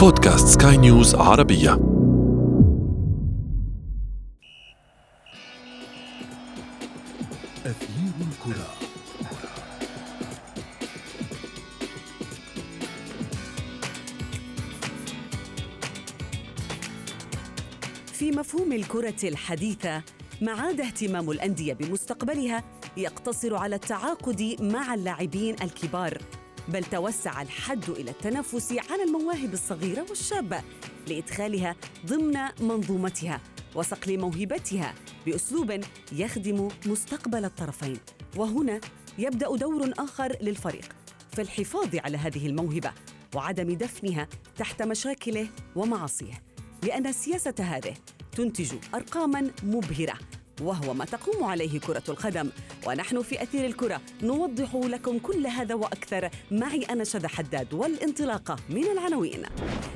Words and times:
بودكاست 0.00 0.62
سكاي 0.62 0.76
نيوز 0.76 1.14
عربية. 1.14 1.72
أثير 7.66 8.12
الكرة. 8.20 8.66
في 18.12 18.30
مفهوم 18.30 18.72
الكرة 18.72 19.14
الحديثة 19.24 20.02
ما 20.40 20.52
عاد 20.52 20.80
اهتمام 20.80 21.30
الأندية 21.30 21.72
بمستقبلها 21.72 22.64
يقتصر 22.96 23.56
على 23.56 23.76
التعاقد 23.76 24.56
مع 24.60 24.94
اللاعبين 24.94 25.56
الكبار. 25.62 26.18
بل 26.68 26.84
توسع 26.84 27.42
الحد 27.42 27.90
إلى 27.90 28.10
التنافس 28.10 28.72
على 28.72 29.02
المواهب 29.02 29.52
الصغيرة 29.52 30.06
والشابة 30.08 30.62
لإدخالها 31.08 31.76
ضمن 32.06 32.38
منظومتها 32.60 33.40
وصقل 33.74 34.18
موهبتها 34.18 34.94
بأسلوب 35.26 35.80
يخدم 36.12 36.68
مستقبل 36.86 37.44
الطرفين. 37.44 37.96
وهنا 38.36 38.80
يبدأ 39.18 39.56
دور 39.56 39.92
آخر 39.98 40.36
للفريق 40.42 40.96
في 41.32 41.42
الحفاظ 41.42 41.96
على 41.96 42.16
هذه 42.16 42.46
الموهبة 42.46 42.92
وعدم 43.34 43.74
دفنها 43.74 44.28
تحت 44.56 44.82
مشاكله 44.82 45.48
ومعاصيه 45.76 46.42
لأن 46.82 47.12
سياسة 47.12 47.54
هذه 47.58 47.94
تنتج 48.32 48.74
أرقاماً 48.94 49.50
مبهرة 49.62 50.18
وهو 50.62 50.94
ما 50.94 51.04
تقوم 51.04 51.44
عليه 51.44 51.80
كرة 51.80 52.02
القدم. 52.08 52.50
ونحن 52.86 53.22
في 53.22 53.42
أثير 53.42 53.66
الكرة 53.66 54.00
نوضح 54.22 54.74
لكم 54.74 55.18
كل 55.18 55.46
هذا 55.46 55.74
وأكثر 55.74 56.30
معي 56.50 56.82
أنا 56.82 57.04
شذى 57.04 57.28
حداد 57.28 57.74
والانطلاقة 57.74 58.56
من 58.68 58.84
العناوين. 58.84 59.42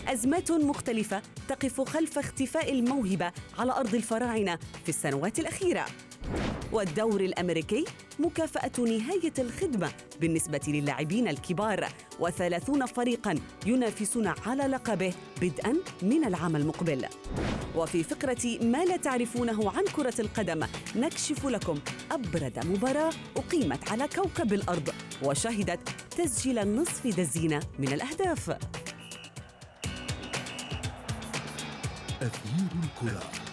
أزمات 0.08 0.52
مختلفة 0.52 1.22
تقف 1.48 1.80
خلف 1.80 2.19
اختفاء 2.19 2.72
الموهبة 2.72 3.33
على 3.58 3.72
أرض 3.72 3.94
الفراعنة 3.94 4.58
في 4.83 4.88
السنوات 4.88 5.38
الأخيرة. 5.38 5.86
والدور 6.72 7.20
الأمريكي 7.20 7.84
مكافأة 8.19 8.72
نهاية 8.78 9.33
الخدمة 9.39 9.92
بالنسبة 10.20 10.61
للاعبين 10.69 11.28
الكبار 11.28 11.89
وثلاثون 12.20 12.86
فريقاً 12.86 13.34
ينافسون 13.66 14.27
على 14.27 14.62
لقبه 14.62 15.14
بدءاً 15.41 15.75
من 16.03 16.25
العام 16.25 16.56
المقبل. 16.56 17.06
وفي 17.77 18.03
فقرة 18.03 18.58
ما 18.62 18.84
لا 18.84 18.97
تعرفونه 18.97 19.70
عن 19.70 19.84
كرة 19.97 20.20
القدم 20.20 20.66
نكشف 20.97 21.47
لكم 21.47 21.78
أبرد 22.11 22.66
مباراة 22.66 23.12
أقيمت 23.36 23.91
على 23.91 24.09
كوكب 24.09 24.53
الأرض 24.53 24.91
وشهدت 25.22 25.88
تسجيل 26.19 26.59
النصف 26.59 27.06
دزينة 27.06 27.61
من 27.78 27.92
الأهداف. 27.92 28.50
أثير 32.22 32.69
الكرة. 32.84 33.44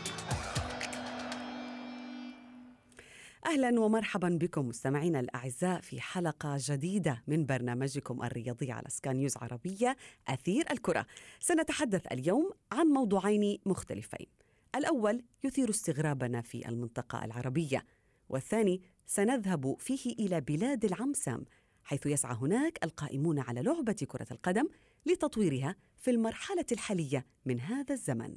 أهلا 3.52 3.80
ومرحبا 3.80 4.30
بكم 4.30 4.68
مستمعينا 4.68 5.20
الأعزاء 5.20 5.82
في 5.82 6.02
حلقة 6.02 6.58
جديدة 6.60 7.24
من 7.28 7.46
برنامجكم 7.46 8.24
الرياضي 8.24 8.72
على 8.72 8.86
سكان 8.90 9.16
نيوز 9.16 9.38
عربية 9.38 9.98
أثير 10.28 10.66
الكرة. 10.72 11.06
سنتحدث 11.40 12.08
اليوم 12.12 12.52
عن 12.72 12.88
موضوعين 12.88 13.60
مختلفين. 13.66 14.28
الأول 14.76 15.24
يثير 15.44 15.70
استغرابنا 15.70 16.42
في 16.42 16.70
المنطقة 16.70 17.26
العربية، 17.26 17.86
والثاني 18.30 18.82
سنذهب 19.06 19.76
فيه 19.80 20.14
إلى 20.14 20.42
بلاد 20.42 20.86
العمسام 20.86 21.46
حيث 21.84 22.06
يسعى 22.06 22.36
هناك 22.36 22.80
القائمون 22.84 23.40
على 23.40 23.62
لعبة 23.62 24.08
كرة 24.08 24.28
القدم 24.32 24.68
لتطويرها 25.06 25.76
في 25.98 26.12
المرحلة 26.12 26.66
الحالية 26.72 27.26
من 27.46 27.60
هذا 27.60 27.94
الزمن. 27.94 28.36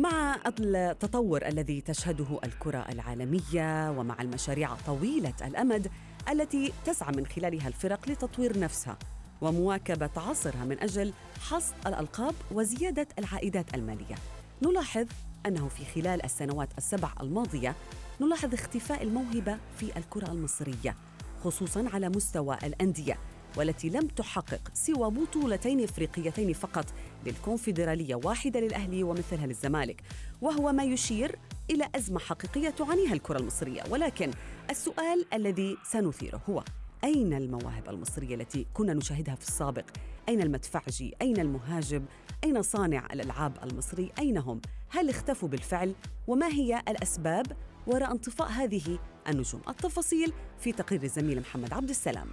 مع 0.00 0.36
التطور 0.60 1.46
الذي 1.46 1.80
تشهده 1.80 2.38
الكرة 2.44 2.86
العالمية 2.88 3.90
ومع 3.90 4.22
المشاريع 4.22 4.74
طويلة 4.86 5.32
الأمد 5.44 5.90
التي 6.30 6.72
تسعى 6.86 7.16
من 7.16 7.26
خلالها 7.26 7.68
الفرق 7.68 8.08
لتطوير 8.08 8.58
نفسها 8.58 8.98
ومواكبة 9.40 10.10
عصرها 10.16 10.64
من 10.64 10.80
أجل 10.80 11.12
حصد 11.40 11.74
الألقاب 11.86 12.34
وزيادة 12.52 13.08
العائدات 13.18 13.74
المالية. 13.74 14.14
نلاحظ 14.62 15.06
أنه 15.46 15.68
في 15.68 15.84
خلال 16.02 16.24
السنوات 16.24 16.68
السبع 16.78 17.12
الماضية 17.20 17.74
نلاحظ 18.20 18.54
اختفاء 18.54 19.02
الموهبة 19.02 19.58
في 19.76 19.96
الكرة 19.96 20.30
المصرية 20.32 20.96
خصوصا 21.44 21.88
على 21.92 22.08
مستوى 22.08 22.58
الأندية 22.64 23.18
والتي 23.56 23.88
لم 23.88 24.06
تحقق 24.06 24.60
سوى 24.74 25.10
بطولتين 25.10 25.84
إفريقيتين 25.84 26.52
فقط 26.52 26.86
للكونفدرالية 27.26 28.14
واحدة 28.14 28.60
للأهلي 28.60 29.02
ومثلها 29.02 29.46
للزمالك 29.46 30.02
وهو 30.40 30.72
ما 30.72 30.84
يشير 30.84 31.38
إلى 31.70 31.88
أزمة 31.94 32.18
حقيقية 32.18 32.70
تعانيها 32.70 33.12
الكرة 33.12 33.38
المصرية. 33.38 33.82
ولكن 33.90 34.30
السؤال 34.70 35.26
الذي 35.34 35.76
سنثيره 35.84 36.42
هو 36.50 36.64
أين 37.04 37.34
المواهب 37.34 37.88
المصرية 37.88 38.34
التي 38.34 38.66
كنا 38.74 38.94
نشاهدها 38.94 39.34
في 39.34 39.48
السابق؟ 39.48 39.84
أين 40.28 40.42
المدفعجي 40.42 41.14
أين 41.22 41.40
المهاجم؟ 41.40 42.04
أين 42.44 42.62
صانع 42.62 43.06
الألعاب 43.12 43.52
المصري؟ 43.62 44.12
أين 44.18 44.38
هم؟ 44.38 44.60
هل 44.88 45.08
اختفوا 45.08 45.48
بالفعل؟ 45.48 45.94
وما 46.26 46.48
هي 46.48 46.82
الأسباب؟ 46.88 47.46
وراء 47.86 48.12
انطفاء 48.12 48.48
هذه 48.48 48.98
النجوم. 49.28 49.60
التفاصيل 49.68 50.32
في 50.60 50.72
تقرير 50.72 51.02
الزميل 51.02 51.40
محمد 51.40 51.72
عبد 51.72 51.90
السلام. 51.90 52.28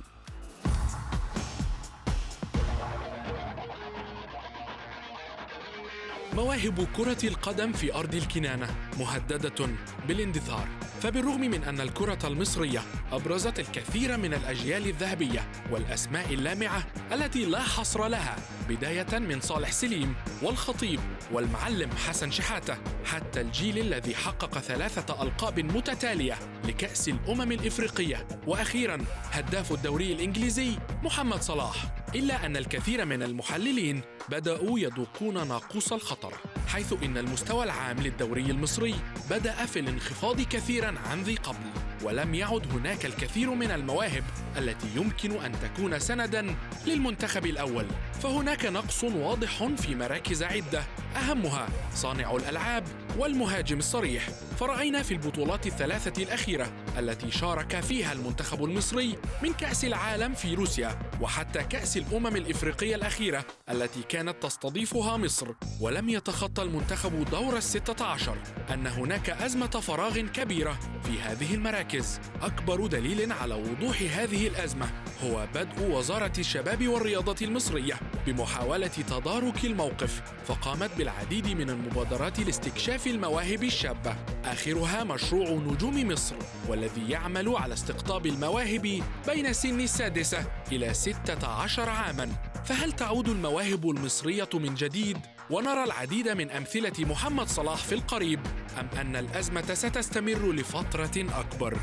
مواهب 6.37 6.87
كرة 6.97 7.27
القدم 7.27 7.71
في 7.73 7.93
أرض 7.93 8.15
الكنانة 8.15 8.67
مهددة 8.99 9.67
بالاندثار. 10.07 10.67
فبالرغم 11.01 11.41
من 11.41 11.63
أن 11.63 11.81
الكرة 11.81 12.27
المصرية 12.27 12.81
أبرزت 13.11 13.59
الكثير 13.59 14.17
من 14.17 14.33
الأجيال 14.33 14.87
الذهبية 14.87 15.47
والأسماء 15.71 16.33
اللامعة 16.33 16.83
التي 17.11 17.45
لا 17.45 17.59
حصر 17.59 18.07
لها 18.07 18.35
بداية 18.69 19.19
من 19.19 19.41
صالح 19.41 19.71
سليم 19.71 20.15
والخطيب 20.41 20.99
والمعلم 21.31 21.89
حسن 22.07 22.31
شحاتة 22.31 22.77
حتى 23.05 23.41
الجيل 23.41 23.77
الذي 23.77 24.15
حقق 24.15 24.57
ثلاثة 24.57 25.23
ألقاب 25.23 25.59
متتالية 25.59 26.35
لكأس 26.67 27.09
الأمم 27.09 27.51
الإفريقية. 27.51 28.27
وأخيرا 28.47 28.97
هداف 29.31 29.71
الدوري 29.71 30.13
الإنجليزي 30.13 30.71
محمد 31.03 31.41
صلاح. 31.41 31.75
إلا 32.15 32.45
أن 32.45 32.57
الكثير 32.57 33.05
من 33.05 33.23
المحللين 33.23 34.01
بدأوا 34.29 34.79
يذوقون 34.79 35.47
ناقوس 35.47 35.93
الخطر 35.93 36.33
حيث 36.67 36.93
إن 37.03 37.17
المستوى 37.17 37.63
العام 37.63 37.97
للدوري 37.97 38.45
المصري 38.51 38.95
بدأ 39.29 39.65
في 39.65 39.79
الانخفاض 39.79 40.41
كثيرا 40.41 40.95
عن 41.09 41.21
ذي 41.23 41.35
قبل 41.35 41.65
ولم 42.03 42.35
يعد 42.35 42.71
هناك 42.73 43.05
الكثير 43.05 43.49
من 43.49 43.71
المواهب 43.71 44.23
التي 44.57 44.87
يمكن 44.95 45.31
أن 45.31 45.51
تكون 45.51 45.99
سندا 45.99 46.55
للمنتخب 46.85 47.45
الأول. 47.45 47.85
فهناك 48.21 48.65
نقص 48.65 49.03
واضح 49.03 49.63
في 49.77 49.95
مراكز 49.95 50.43
عدة 50.43 50.83
أهمها 51.15 51.67
صانع 51.95 52.35
الألعاب 52.35 52.83
والمهاجم 53.17 53.77
الصريح. 53.77 54.29
فرأينا 54.59 55.03
في 55.03 55.13
البطولات 55.13 55.67
الثلاثة 55.67 56.23
الأخيرة 56.23 56.71
التي 56.97 57.31
شارك 57.31 57.79
فيها 57.79 58.13
المنتخب 58.13 58.63
المصري 58.63 59.15
من 59.43 59.53
كأس 59.53 59.85
العالم 59.85 60.33
في 60.33 60.53
روسيا 60.53 60.99
وحتى 61.21 61.63
كأس 61.63 61.97
الأمم 61.97 62.35
الإفريقية 62.35 62.95
الأخيرة 62.95 63.45
التي 63.69 64.03
كانت 64.09 64.43
تستضيفها 64.43 65.17
مصر. 65.17 65.47
ولم 65.81 66.09
يتخطى 66.09 66.63
المنتخب 66.63 67.25
دور 67.29 67.57
الستة 67.57 68.05
عشر 68.05 68.37
أن 68.73 68.87
هناك 68.87 69.29
أزمة 69.29 69.67
فراغ 69.67 70.19
كبيرة 70.19 70.79
في 71.03 71.19
هذه 71.19 71.53
المراكز. 71.55 72.19
أكبر 72.41 72.87
دليل 72.87 73.31
على 73.31 73.53
وضوح 73.53 74.01
هذه 74.01 74.46
الأزمة 74.47 74.89
هو 75.23 75.47
بدء 75.55 75.91
وزارة 75.91 76.33
الشباب 76.37 76.87
والرياضة 76.87 77.45
المصرية 77.45 77.99
بمحاولة 78.27 78.87
تدارك 78.87 79.65
الموقف 79.65 80.21
فقامت 80.45 80.89
بالعديد 80.97 81.47
من 81.47 81.69
المبادرات 81.69 82.39
لاستكشاف 82.39 83.07
المواهب 83.07 83.63
الشابة. 83.63 84.15
آخرها 84.45 85.03
مشروع 85.03 85.49
نجوم 85.49 86.07
مصر 86.07 86.35
والذي 86.67 87.09
يعمل 87.09 87.55
على 87.55 87.73
استقطاب 87.73 88.25
المواهب 88.25 89.01
بين 89.27 89.53
سن 89.53 89.81
السادسة 89.81 90.45
إلى 90.71 90.93
ستة 90.93 91.47
عشر 91.47 91.89
عاماً. 91.89 92.29
فهل 92.65 92.91
تعود 92.91 93.29
المواهب 93.29 93.89
المصرية 93.89 94.49
من 94.53 94.75
جديد؟ 94.75 95.17
ونرى 95.49 95.83
العديد 95.83 96.29
من 96.29 96.51
أمثلة 96.51 96.93
محمد 96.99 97.47
صلاح 97.47 97.77
في 97.77 97.95
القريب. 97.95 98.39
أم 98.79 98.89
أن 98.99 99.15
الأزمة 99.15 99.73
ستستمر 99.73 100.51
لفترة 100.51 101.25
أكبر؟ 101.39 101.77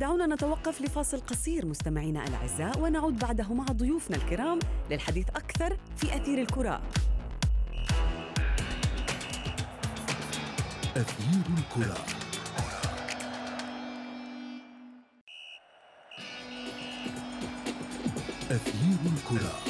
دعونا 0.00 0.26
نتوقف 0.26 0.80
لفاصل 0.80 1.20
قصير 1.20 1.66
مستمعينا 1.66 2.24
الأعزاء 2.24 2.78
ونعود 2.80 3.18
بعده 3.18 3.54
مع 3.54 3.64
ضيوفنا 3.64 4.16
الكرام 4.16 4.58
للحديث 4.90 5.28
أكثر 5.28 5.76
في 5.96 6.16
أثير 6.16 6.38
الكرة. 6.38 6.82
أثير 10.96 11.42
الكرة 11.58 11.96
أثير 18.50 18.98
الكرة 19.06 19.69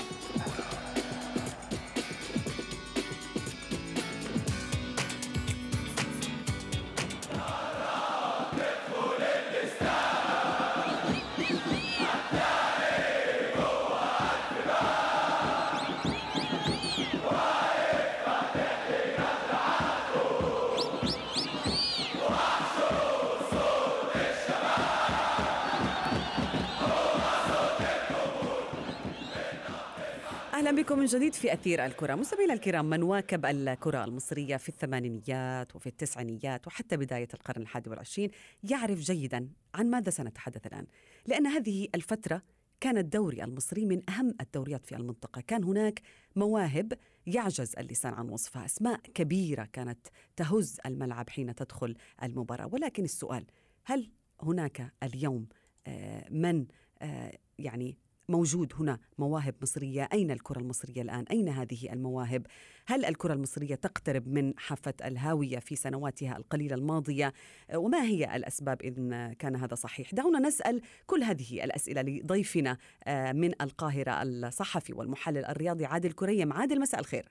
أهلا 30.70 30.82
بكم 30.82 30.99
من 30.99 31.05
جديد 31.05 31.34
في 31.34 31.52
أثير 31.52 31.87
الكرة. 31.87 32.14
مستمعينا 32.14 32.55
الكرام 32.55 32.90
من 32.90 33.02
واكب 33.02 33.46
الكرة 33.46 34.05
المصرية 34.05 34.56
في 34.56 34.69
الثمانينيات 34.69 35.76
وفي 35.76 35.87
التسعينيات 35.87 36.67
وحتى 36.67 36.96
بداية 36.96 37.28
القرن 37.34 37.62
الحادي 37.62 37.90
والعشرين 37.90 38.31
يعرف 38.70 38.99
جيدا 38.99 39.49
عن 39.75 39.90
ماذا 39.90 40.11
سنتحدث 40.11 40.67
الآن. 40.67 40.87
لأن 41.26 41.46
هذه 41.46 41.88
الفترة 41.94 42.43
كان 42.81 42.99
الدوري 42.99 43.44
المصري 43.44 43.84
من 43.84 44.11
أهم 44.11 44.34
الدوريات 44.40 44.87
في 44.87 44.96
المنطقة. 44.96 45.40
كان 45.40 45.64
هناك 45.64 46.02
مواهب 46.37 46.93
يعجز 47.26 47.75
اللسان 47.78 48.14
عن 48.14 48.28
وصفها. 48.28 48.64
أسماء 48.64 49.00
كبيرة 49.14 49.69
كانت 49.72 50.06
تهز 50.37 50.81
الملعب 50.87 51.31
حين 51.31 51.55
تدخل 51.55 51.96
المباراة. 52.22 52.67
ولكن 52.72 53.05
السؤال 53.05 53.44
هل 53.84 54.11
هناك 54.43 54.93
اليوم 55.02 55.46
آه، 55.87 56.28
من 56.31 56.67
آه، 57.02 57.32
يعني 57.58 57.99
موجود 58.31 58.73
هنا 58.79 58.99
مواهب 59.19 59.55
مصرية. 59.62 60.09
أين 60.12 60.31
الكرة 60.31 60.59
المصرية 60.59 61.03
الآن؟ 61.03 61.25
أين 61.31 61.49
هذه 61.49 61.93
المواهب؟ 61.93 62.47
هل 62.87 63.05
الكرة 63.05 63.32
المصرية 63.32 63.75
تقترب 63.75 64.29
من 64.29 64.59
حافة 64.59 64.94
الهاوية 65.05 65.59
في 65.59 65.77
سنواتها 65.77 66.37
القليلة 66.37 66.75
الماضية؟ 66.75 67.32
وما 67.75 68.03
هي 68.03 68.37
الأسباب 68.37 68.82
إن 68.82 69.32
كان 69.32 69.56
هذا 69.56 69.75
صحيح؟ 69.75 70.15
دعونا 70.15 70.38
نسأل 70.38 70.81
كل 71.06 71.23
هذه 71.23 71.65
الأسئلة 71.65 72.03
لضيفنا 72.03 72.77
آه، 73.05 73.32
من 73.32 73.62
القاهرة 73.62 74.23
الصحفي 74.23 74.93
والمحلل 74.93 75.44
الرياضي 75.44 75.85
عادل 75.85 76.12
كريم. 76.12 76.53
عادل 76.53 76.81
مساء 76.81 77.00
الخير. 77.00 77.29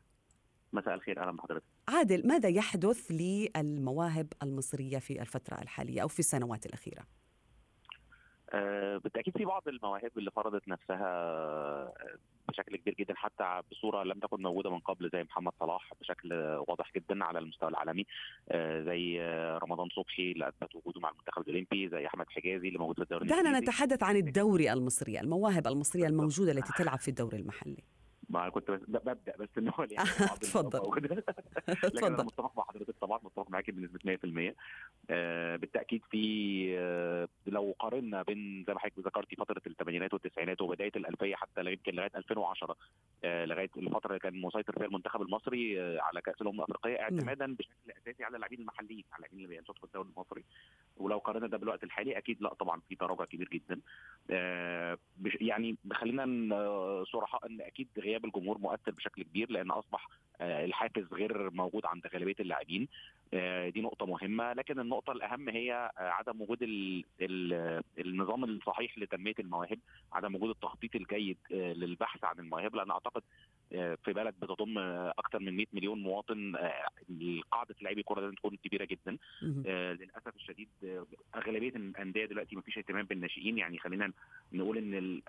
مساء 0.73 0.93
الخير 0.93 1.21
أهلا 1.21 1.31
بحضرتك. 1.31 1.63
عادل 1.87 2.27
ماذا 2.27 2.49
يحدث 2.49 3.11
للمواهب 3.11 4.33
المصرية 4.43 4.97
في 4.97 5.21
الفترة 5.21 5.61
الحالية 5.61 6.01
أو 6.01 6.07
في 6.07 6.19
السنوات 6.19 6.65
الأخيرة؟ 6.65 7.03
بالتأكيد 9.03 9.37
في 9.37 9.45
بعض 9.45 9.67
المواهب 9.67 10.11
اللي 10.17 10.31
فرضت 10.31 10.67
نفسها 10.67 11.05
آه، 11.05 11.93
بشكل 12.49 12.75
كبير 12.75 12.93
جدا 12.99 13.13
حتى 13.17 13.61
بصورة 13.71 14.03
لم 14.03 14.19
تكن 14.19 14.41
موجودة 14.41 14.69
من 14.69 14.79
قبل 14.79 15.09
زي 15.13 15.23
محمد 15.23 15.53
صلاح 15.59 15.93
بشكل 16.01 16.33
واضح 16.67 16.91
جدا 16.95 17.23
على 17.23 17.39
المستوى 17.39 17.69
العالمي 17.69 18.05
آه، 18.49 18.83
زي 18.83 19.21
رمضان 19.63 19.89
صبحي 19.89 20.31
اللي 20.31 20.47
أثبت 20.47 20.75
وجوده 20.75 20.99
مع 21.01 21.09
المنتخب 21.09 21.41
الأولمبي 21.41 21.89
زي 21.89 22.07
أحمد 22.07 22.25
حجازي 22.29 22.67
اللي 22.67 22.79
موجود 22.79 22.95
في 22.95 23.01
الدوري 23.01 23.27
دعنا 23.27 23.59
نتحدث 23.59 24.03
عن 24.03 24.15
الدوري 24.15 24.73
المصري 24.73 25.19
المواهب 25.19 25.67
المصرية 25.67 26.07
الموجودة 26.07 26.51
التي 26.51 26.73
تلعب 26.77 26.99
في 26.99 27.07
الدوري 27.07 27.37
المحلي. 27.37 27.83
ما 28.29 28.49
كنت 28.49 28.71
بس 28.71 28.79
ببدأ 28.87 29.33
بس 29.39 29.47
إن 29.57 29.67
هو 29.67 29.83
يعني 29.91 30.09
اتفضل. 30.19 30.79
أنا 32.07 32.23
متفق 32.23 32.57
مع 32.57 32.63
حضرتك 32.63 32.95
طبعا 33.01 33.19
متفق 33.23 33.49
معاكي 33.49 33.71
بنسبة 33.71 33.99
100% 33.99 34.15
آه 34.47 34.53
بالتأكيد 35.55 36.01
في 36.11 36.75
آه 36.79 37.27
لو 37.47 37.75
قارنا 37.79 38.21
بين 38.21 38.63
زي 38.67 38.73
ما 38.73 38.79
حضرتك 38.79 38.99
ذكرتي 38.99 39.35
فترة 39.35 39.61
الثمانينات 39.67 40.13
والتسعينات 40.13 40.61
وبداية 40.61 40.91
الألفية 40.95 41.35
حتى 41.35 41.61
يمكن 41.61 41.93
لغاية 41.93 42.11
2010 42.15 42.75
آه 43.23 43.45
لغاية 43.45 43.69
الفترة 43.77 44.09
اللي 44.09 44.19
كان 44.19 44.41
مسيطر 44.41 44.73
فيها 44.73 44.85
المنتخب 44.85 45.21
المصري 45.21 45.81
آه 45.81 46.01
على 46.01 46.21
كأس 46.21 46.41
الأمم 46.41 46.61
الأفريقية 46.61 47.01
نعم. 47.01 47.01
اعتمادا 47.01 47.55
بشكل 47.55 47.91
أساسي 47.97 48.23
على 48.23 48.35
اللاعبين 48.35 48.59
المحليين 48.59 49.03
على 49.11 49.17
اللاعبين 49.17 49.39
اللي 49.39 49.55
بينشطوا 49.55 49.75
في 49.75 49.83
الدوري 49.83 50.09
المصري. 50.09 50.43
ولو 50.97 51.17
قارنا 51.17 51.47
ده 51.47 51.57
بالوقت 51.57 51.83
الحالي 51.83 52.17
أكيد 52.17 52.41
لا 52.41 52.53
طبعا 52.53 52.81
في 52.89 52.95
تراجع 52.95 53.25
كبير 53.25 53.49
جدا. 53.49 53.79
آه 54.31 54.97
يعني 55.41 55.77
خلينا 55.93 56.55
آه، 56.55 57.03
صرحاء 57.03 57.47
إن 57.47 57.61
أكيد 57.61 57.87
غياب 57.97 58.25
الجمهور 58.25 58.57
مؤثر 58.57 58.91
بشكل 58.91 59.23
كبير 59.23 59.51
لأن 59.51 59.71
أصبح 59.71 60.09
آه، 60.41 60.65
الحافز 60.65 61.13
غير 61.13 61.49
موجود 61.49 61.85
عند 61.85 62.07
غالبية 62.07 62.35
اللاعبين. 62.39 62.83
آه، 62.83 63.18
دي 63.69 63.81
نقطة 63.81 64.05
مهمة. 64.05 64.53
لكن 64.53 64.79
النقطة 64.79 65.11
الأهم 65.11 65.49
هي 65.49 65.91
آه، 65.97 66.01
عدم 66.01 66.41
وجود 66.41 66.59
النظام 67.99 68.43
الصحيح 68.43 68.97
لتنمية 68.97 69.35
المواهب 69.39 69.79
عدم 70.13 70.35
وجود 70.35 70.49
التخطيط 70.49 70.95
الجيد 70.95 71.37
للبحث 71.51 72.23
عن 72.23 72.39
المواهب. 72.39 72.75
لأن 72.75 72.91
أعتقد 72.91 73.23
في 73.69 74.13
بلد 74.13 74.35
بتضم 74.41 74.77
أكثر 75.17 75.39
من 75.39 75.57
100 75.57 75.65
مليون 75.73 76.01
مواطن 76.01 76.55
قاعدة 77.51 77.75
لاعبي 77.81 77.99
الكره 77.99 78.21
لازم 78.21 78.35
تكون 78.35 78.57
كبيرة 78.63 78.85
جدا. 78.85 79.17
للأسف 79.93 80.35
الشديد 80.35 80.69
أغلبية 81.35 81.69
الأندية 81.69 82.25
دلوقتي 82.25 82.55
ما 82.55 82.61
فيش 82.61 82.77
اهتمام 82.77 83.05
بالناشئين. 83.05 83.57
يعني 83.57 83.79
خلينا 83.79 84.11
نقول 84.53 84.77
إن 84.77 85.21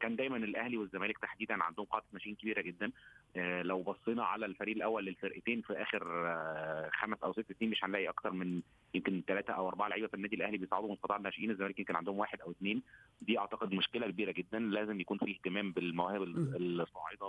كان 0.00 0.16
دايما 0.16 0.36
الأهلي 0.36 0.76
والزمالك 0.76 1.18
تحديدا 1.18 1.62
عندهم 1.62 1.86
قاعدة 1.86 2.06
ناشئين 2.12 2.34
كبيرة 2.34 2.60
جدا. 2.60 2.92
لو 3.62 3.82
بصينا 3.82 4.24
على 4.24 4.46
الفريق 4.46 4.76
الأول 4.76 5.04
للفرقتين 5.04 5.60
في 5.60 5.82
آخر 5.82 6.00
خمس 6.92 7.18
أو 7.24 7.32
ست 7.32 7.52
سنين 7.58 7.70
مش 7.70 7.84
هنلاقي 7.84 8.08
أكتر 8.08 8.30
من 8.30 8.62
يمكن 8.94 9.22
ثلاثة 9.26 9.52
أو 9.52 9.68
أربعة 9.68 9.88
لعيبة 9.88 10.06
في 10.06 10.14
النادي 10.14 10.36
الأهلي 10.36 10.58
بيصعدوا 10.58 10.88
من 10.88 10.94
قطاع 10.94 11.16
الناشئين 11.16 11.50
الزمالك 11.50 11.78
يمكن 11.78 11.96
عندهم 11.96 12.18
واحد 12.18 12.40
أو 12.40 12.50
اثنين 12.50 12.82
دي 13.20 13.38
أعتقد 13.38 13.72
مشكلة 13.74 14.06
كبيرة 14.10 14.32
جدا 14.32 14.58
لازم 14.58 15.00
يكون 15.00 15.18
في 15.18 15.30
اهتمام 15.30 15.72
بالمواهب 15.72 16.22
الصاعدة 16.22 17.26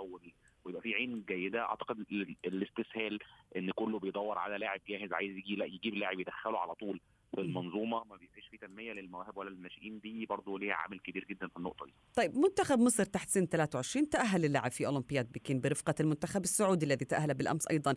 ويبقى 0.64 0.82
في 0.82 0.94
عين 0.94 1.24
جيدة. 1.28 1.62
أعتقد 1.62 2.04
الاستسهال 2.44 3.18
إن 3.56 3.70
كله 3.70 3.98
بيدور 3.98 4.38
على 4.38 4.58
لاعب 4.58 4.80
جاهز 4.88 5.12
عايز 5.12 5.36
يجي 5.36 5.56
لا 5.56 5.64
يجيب 5.64 5.94
لاعب 5.94 6.20
يدخله 6.20 6.58
على 6.58 6.74
طول. 6.74 7.00
المنظومة 7.40 8.04
ما 8.04 8.16
بيبقاش 8.16 8.48
في 8.50 8.56
تنمية 8.56 8.92
للمواهب 8.92 9.36
ولا 9.36 9.50
للناشئين 9.50 10.00
دي 10.00 10.26
برضه 10.26 10.58
ليها 10.58 10.74
عامل 10.74 11.00
كبير 11.00 11.24
جدا 11.24 11.48
في 11.48 11.56
النقطة 11.56 11.86
دي. 11.86 11.94
طيب 12.14 12.36
منتخب 12.36 12.78
مصر 12.78 13.04
تحت 13.04 13.28
سن 13.28 13.46
23 13.46 14.08
تأهل 14.08 14.40
للعب 14.40 14.70
في 14.70 14.86
أولمبياد 14.86 15.32
بكين 15.32 15.60
برفقة 15.60 15.94
المنتخب 16.00 16.44
السعودي 16.44 16.86
الذي 16.86 17.04
تأهل 17.04 17.34
بالأمس 17.34 17.66
أيضا. 17.66 17.94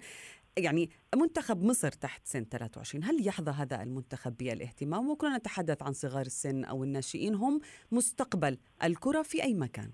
يعني 0.58 0.90
منتخب 1.16 1.64
مصر 1.64 1.92
تحت 1.92 2.28
سن 2.28 2.44
23 2.44 3.04
هل 3.04 3.28
يحظى 3.28 3.52
هذا 3.52 3.84
المنتخب 3.84 4.38
بالاهتمام 4.38 5.10
وكنا 5.10 5.38
نتحدث 5.38 5.84
عن 5.84 5.94
صغار 5.94 6.26
السن 6.26 6.64
أو 6.64 6.84
الناشئين 6.84 7.36
هم 7.36 7.60
مستقبل 7.92 8.58
الكرة 8.84 9.22
في 9.22 9.44
أي 9.44 9.54
مكان؟ 9.54 9.92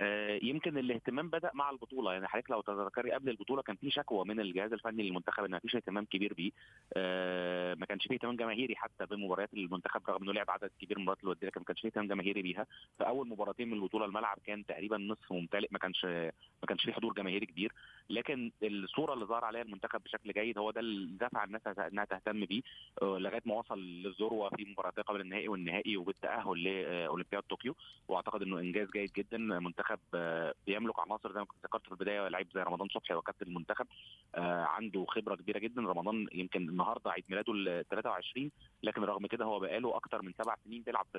آه، 0.00 0.40
يمكن 0.42 0.78
الاهتمام 0.78 1.28
بدأ 1.30 1.50
مع 1.54 1.70
البطولة. 1.70 2.12
يعني 2.12 2.28
حضرتك 2.28 2.50
لو 2.50 2.60
تذكري 2.60 3.12
قبل 3.12 3.28
البطولة 3.30 3.62
كان 3.62 3.76
في 3.76 3.90
شكوى 3.90 4.24
من 4.24 4.40
الجهاز 4.40 4.72
الفني 4.72 5.02
للمنتخب 5.02 5.44
إن 5.44 5.50
ما 5.50 5.58
فيش 5.58 5.76
اهتمام 5.76 6.04
كبير 6.04 6.34
بيه. 6.34 6.50
آه، 6.96 7.74
ما 7.74 7.86
كانش 7.86 8.06
فيه 8.06 8.14
اهتمام 8.14 8.36
جماهيري 8.36 8.76
حتى 8.76 9.06
بمباريات 9.06 9.54
المنتخب 9.54 10.02
رغم 10.08 10.22
إنه 10.22 10.32
لعب 10.32 10.50
عدد 10.50 10.70
كبير 10.80 10.98
من 10.98 11.02
المباريات 11.02 11.24
الودية 11.24 11.50
ما 11.56 11.64
كانش 11.64 11.80
فيه 11.80 11.88
اهتمام 11.88 12.08
جماهيري 12.08 12.42
بيها. 12.42 12.66
في 12.98 13.06
أول 13.06 13.28
مباراتين 13.28 13.68
من 13.68 13.74
البطولة 13.74 14.04
الملعب 14.04 14.38
كان 14.46 14.66
تقريبا 14.66 14.98
نصف 14.98 15.32
ممتلئ 15.32 15.68
ما 15.70 15.78
كانش 15.78 16.04
ما 16.04 16.66
كانش 16.68 16.84
فيه 16.84 16.92
حضور 16.92 17.12
جماهيري 17.12 17.46
كبير. 17.46 17.72
لكن 18.10 18.50
الصورة 18.62 19.14
اللي 19.14 19.24
ظهر 19.24 19.44
عليها 19.44 19.62
المنتخب 19.62 20.02
بشكل 20.04 20.32
جيد 20.32 20.58
هو 20.58 20.70
ده 20.70 20.80
اللي 20.80 21.18
دفع 21.18 21.44
الناس 21.44 21.66
إنها 21.66 22.04
تهتم 22.04 22.44
بيه 22.44 22.62
آه، 23.02 23.18
لغاية 23.18 23.42
ما 23.44 23.54
وصل 23.54 23.78
للذروه 23.78 24.48
في 24.50 24.64
مباراتين 24.64 25.04
قبل 25.04 25.20
النهائي 25.20 25.48
والنهائي 25.48 25.96
وبالتأهل 25.96 26.64
لأولمبياد 26.64 27.42
طوكيو. 27.42 27.74
وأعتقد 28.08 28.42
إنه 28.42 28.58
إنجاز 28.58 28.90
جيد 28.90 29.12
جدا 29.12 29.38
منتخب 29.38 29.89
بيملك 30.66 30.98
عناصر 30.98 31.32
زي 31.32 31.38
ما 31.38 31.44
كنت 31.44 31.64
ذكرت 31.64 31.84
في 31.86 31.92
البداية 31.92 32.28
لعيب 32.28 32.48
زي 32.54 32.62
رمضان 32.62 32.88
صبحي 32.88 33.14
وكابتن 33.14 33.46
المنتخب 33.46 33.86
آه 34.34 34.64
عنده 34.64 35.04
خبرة 35.08 35.34
كبيرة 35.36 35.58
جدا. 35.58 35.82
رمضان 35.82 36.26
يمكن 36.32 36.68
النهارده 36.68 37.10
عيد 37.10 37.24
ميلاده 37.28 37.52
ال 37.52 37.84
23 37.88 38.50
لكن 38.82 39.02
رغم 39.02 39.26
كده 39.26 39.44
هو 39.44 39.60
بقاله 39.60 39.96
أكثر 39.96 40.22
من 40.22 40.32
سبع 40.42 40.56
سنين 40.64 40.82
بيلعب 40.82 41.06
في 41.12 41.18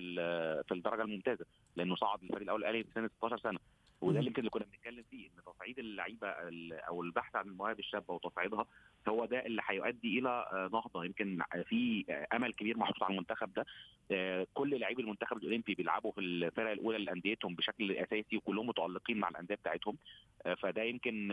في 0.67 0.73
الدرجة 0.73 1.01
الممتازة 1.01 1.45
لأنه 1.75 1.95
صعد 1.95 2.23
للفريق 2.23 2.41
الأول 2.41 2.61
الاهلي 2.61 2.83
في 2.83 2.89
سن 2.95 3.07
16 3.07 3.37
سنة. 3.37 3.59
وده 4.01 4.19
اللي 4.19 4.49
كنا 4.49 4.65
بنتكلم 4.65 5.03
فيه 5.09 5.27
إن 5.27 5.43
تصعيد 5.53 5.79
اللعيبة 5.79 6.27
ال- 6.27 6.73
أو 6.73 7.03
البحث 7.03 7.35
عن 7.35 7.47
المواهب 7.47 7.79
الشابة 7.79 8.13
وتصعيدها 8.13 8.65
هو 9.07 9.25
ده 9.25 9.45
اللي 9.45 9.61
هيؤدي 9.65 10.19
إلى 10.19 10.29
آه، 10.29 10.69
نهضة. 10.73 11.05
يمكن 11.05 11.41
في 11.65 12.05
أمل 12.33 12.53
كبير 12.53 12.77
محطوط 12.77 13.03
على 13.03 13.11
المنتخب 13.13 13.53
ده. 13.53 13.65
آه، 14.11 14.47
كل 14.53 14.69
لاعبي 14.69 15.01
المنتخب 15.01 15.37
الأولمبي 15.37 15.75
بيلعبوا 15.75 16.11
في 16.11 16.21
الفرق 16.21 16.71
الأولى 16.71 16.97
لانديتهم 16.97 17.55
بشكل 17.55 17.91
أساسي 17.91 18.37
وكلهم 18.37 18.67
متألقين 18.67 19.17
مع 19.17 19.29
الأندية 19.29 19.55
بتاعتهم. 19.55 19.97
آه، 20.45 20.53
فده 20.53 20.83
يمكن 20.83 21.27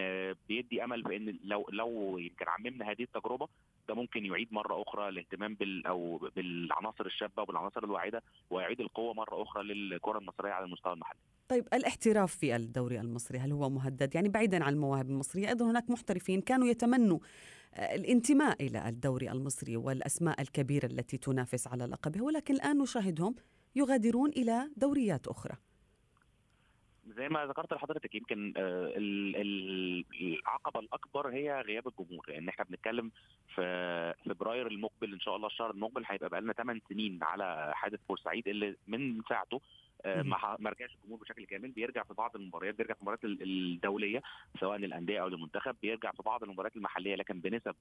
بيدي 0.48 0.84
أمل 0.84 1.04
في 1.04 1.16
ان 1.16 1.38
لو 1.44 1.66
لو 1.72 2.18
يمكن 2.18 2.44
عممنا 2.48 2.90
هذه 2.90 3.02
التجربة 3.02 3.48
ده 3.88 3.94
ممكن 3.94 4.26
يعيد 4.26 4.52
مرة 4.52 4.82
أخرى 4.82 5.08
الاهتمام 5.08 5.54
بال 5.54 5.86
أو 5.86 6.16
بالعناصر 6.36 7.06
الشابة 7.06 7.42
وبالعناصر 7.42 7.84
الواعده 7.84 8.22
ويعيد 8.50 8.80
القوة 8.80 9.14
مرة 9.14 9.42
أخرى 9.42 9.62
للكرة 9.62 10.18
المصرية 10.18 10.52
على 10.52 10.64
المستوى 10.64 10.92
المحلي. 10.92 11.18
طيب 11.48 11.68
الاحتراف 11.74 12.36
في 12.36 12.56
الدوري 12.56 13.00
المصري 13.00 13.38
هل 13.38 13.52
هو 13.52 13.70
مهدد؟ 13.70 14.14
يعني 14.14 14.28
بعيدا 14.28 14.64
عن 14.64 14.72
المواهب 14.72 15.10
المصرية 15.10 15.48
أيضا 15.48 15.70
هناك 15.70 15.90
محترفين 15.90 16.40
كانوا 16.40 16.66
يتمنوا 16.66 17.18
آه، 17.74 17.94
الانتماء 17.94 18.66
إلى 18.66 18.88
الدوري 18.88 19.30
المصري 19.30 19.76
والأسماء 19.76 20.40
الكبيرة 20.40 20.86
التي 20.86 21.16
تنافس 21.18 21.66
على 21.66 21.84
لقبه 21.84 22.22
ولكن 22.22 22.54
الآن 22.54 22.78
نشاهدهم 22.78 23.34
يغادرون 23.76 24.30
إلى 24.30 24.70
دوريات 24.76 25.26
أخرى 25.28 25.54
زي 27.16 27.28
ما 27.28 27.46
ذكرت 27.46 27.72
لحضرتك 27.72 28.14
يمكن 28.14 28.52
آه، 28.56 28.86
ال- 28.96 29.36
ال- 29.36 30.04
العقبة 30.20 30.80
الأكبر 30.80 31.28
هي 31.28 31.60
غياب 31.60 31.88
الجمهور 31.88 32.24
لأن 32.28 32.48
إحنا 32.48 32.64
بنتكلم 32.64 33.10
في 33.54 34.14
فبراير 34.26 34.66
المقبل 34.66 35.12
إن 35.12 35.20
شاء 35.20 35.36
الله 35.36 35.46
الشهر 35.46 35.70
المقبل 35.70 36.02
هيبقى 36.06 36.28
بقى 36.28 36.40
لنا 36.40 36.52
8 36.52 36.80
سنين 36.88 37.18
على 37.22 37.72
حادث 37.74 38.00
بورسعيد 38.08 38.48
اللي 38.48 38.76
من 38.86 39.20
ساعته. 39.28 39.60
ما 40.06 40.36
ح- 40.36 40.56
ما 40.60 40.70
رجعش 40.70 40.94
الجمهور 40.94 41.18
بشكل 41.20 41.44
كامل. 41.46 41.70
بيرجع 41.70 42.02
في 42.02 42.14
بعض 42.14 42.36
المباريات 42.36 42.74
بيرجع 42.74 42.94
في 42.94 43.00
المباريات 43.00 43.24
ال- 43.24 43.42
الدولية 43.42 44.22
سواء 44.60 44.78
للأندية 44.78 45.22
أو 45.22 45.28
للمنتخب 45.28 45.76
بيرجع 45.82 46.10
في 46.12 46.22
بعض 46.22 46.42
المباريات 46.44 46.76
المحلية 46.76 47.14
لكن 47.14 47.40
بنسب 47.40 47.74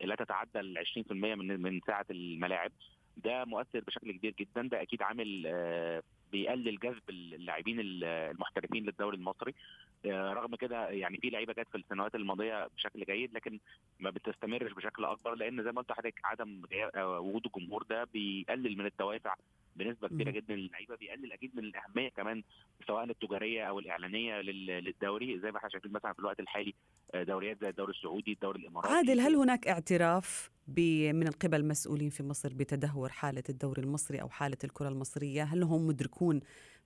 لا 0.00 0.14
تتعدى 0.14 0.60
ال 0.60 0.78
20% 0.78 1.12
من 1.34 1.60
من 1.62 1.80
ساعة 1.86 2.06
الملاعب. 2.10 2.72
ده 3.16 3.44
مؤثر 3.44 3.80
بشكل 3.80 4.12
كبير 4.12 4.34
جدا. 4.38 4.62
ده 4.62 4.82
أكيد 4.82 5.02
عامل 5.02 5.42
آه، 5.46 6.02
بيقلل 6.32 6.78
جذب 6.78 7.02
اللاعبين 7.08 7.80
ال- 7.80 8.04
المحترفين 8.04 8.84
للدوري 8.84 9.16
المصري. 9.16 9.54
آه، 10.06 10.32
رغم 10.32 10.56
كده 10.56 10.88
يعني 10.90 11.18
في 11.18 11.30
لعيبة 11.30 11.52
جت 11.52 11.68
في 11.68 11.78
السنوات 11.78 12.14
الماضية 12.14 12.66
بشكل 12.76 13.04
جيد 13.04 13.34
لكن 13.34 13.58
ما 14.00 14.10
بتستمرش 14.10 14.72
بشكل 14.72 15.04
أكبر 15.04 15.34
لأن 15.34 15.64
زي 15.64 15.72
ما 15.72 15.80
قلت 15.80 15.90
لحضرتك 15.90 16.20
عدم 16.24 16.62
آه، 16.94 17.20
وجود 17.20 17.46
الجمهور 17.46 17.82
ده 17.82 18.04
بيقلل 18.04 18.78
من 18.78 18.86
الدوافع 18.86 19.34
بنسبة 19.76 20.08
كبيرة. 20.08 20.30
جدا 20.30 20.54
للعيبة 20.54 20.96
بيقلل 20.96 21.32
أكيد 21.32 21.50
من 21.56 21.64
الأهمية 21.64 22.08
كمان 22.08 22.42
سواء 22.86 23.04
التجارية 23.04 23.64
أو 23.64 23.78
الإعلانية 23.78 24.40
لل- 24.40 24.66
للدوري 24.84 25.40
زي 25.40 25.50
ما 25.52 25.58
إحنا 25.58 25.68
شايفين 25.68 25.92
مثلا 25.92 26.12
في 26.12 26.18
الوقت 26.18 26.40
الحالي 26.40 26.74
آه، 27.14 27.22
دوريات 27.22 27.60
زي 27.60 27.68
الدوري 27.68 27.92
السعودي 27.92 28.32
الدوري 28.32 28.60
الإماراتي. 28.60 28.94
عادل 28.94 29.20
هل 29.20 29.34
هناك 29.34 29.68
اعتراف 29.68 30.50
من 31.12 31.30
قبل 31.30 31.60
المسؤولين 31.60 32.10
في 32.10 32.22
مصر 32.22 32.54
بتدهور 32.54 33.08
حالة 33.08 33.42
الدوري 33.48 33.82
المصري 33.82 34.20
أو 34.20 34.28
حالة 34.28 34.56
الكرة 34.64 34.88
المصرية؟ 34.88 35.42
هل 35.42 35.62
هم 35.62 35.86
مدركون 35.86 36.40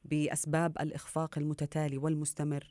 بأسباب 0.04 0.76
الإخفاق 0.80 1.38
المتتالي 1.38 1.98
والمستمر؟ 1.98 2.64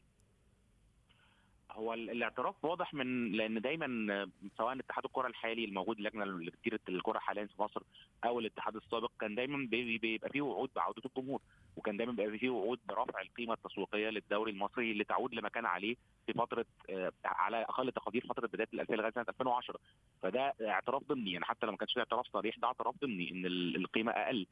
هو 1.75 1.94
ال- 1.94 2.10
الاعتراف 2.10 2.65
واضح 2.65 2.94
من 2.94 3.32
لأن 3.32 3.62
دايما 3.62 4.27
سواء 4.58 4.79
اتحاد 4.79 5.05
الكرة 5.05 5.27
الحالي 5.27 5.65
الموجود 5.65 5.98
اللجنة 5.98 6.24
اللي 6.24 6.51
بتدير 6.51 6.79
الكرة 6.89 7.20
حاليا 7.20 7.46
في 7.46 7.62
مصر 7.62 7.82
أو 8.25 8.39
الاتحاد 8.39 8.75
السابق 8.75 9.12
كان 9.20 9.36
دايما 9.36 9.67
بي- 9.67 9.98
بيبقى 9.98 10.29
فيه 10.29 10.41
وعود 10.41 10.70
بعودة 10.75 11.01
الجمهور 11.05 11.41
وكان 11.77 11.98
دايما 11.98 12.13
بيبقى 12.13 12.38
فيه 12.38 12.50
وعود 12.50 12.79
برفع 12.89 13.22
القيمة 13.22 13.53
التسويقية 13.53 14.10
للدوري 14.10 14.51
المصري 14.51 14.91
اللي 14.91 15.03
تعود 15.03 15.34
لما 15.36 15.50
كان 15.50 15.65
عليه 15.65 15.96
في 16.27 16.34
فترة 16.34 16.65
آه، 16.89 17.12
على 17.25 17.62
أقل 17.62 17.91
تقدير 17.91 18.25
فترة 18.29 18.48
بداية 18.48 18.67
الألفية 18.74 18.96
لغاية 18.96 19.12
سنة 19.12 19.25
2010 19.29 19.79
فده 20.22 20.53
اعتراف 20.62 21.03
ضمني 21.03 21.32
يعني 21.32 21.46
حتى 21.46 21.65
لو 21.65 21.72
ما 21.72 21.77
كانش 21.77 21.98
اعتراف 21.98 22.27
صريح 22.34 22.58
ده 22.60 22.67
اعتراف 22.67 22.96
ضمني 23.01 23.32
إن 23.32 23.46
ال- 23.46 23.75
القيمة 23.75 24.12
أقل. 24.12 24.48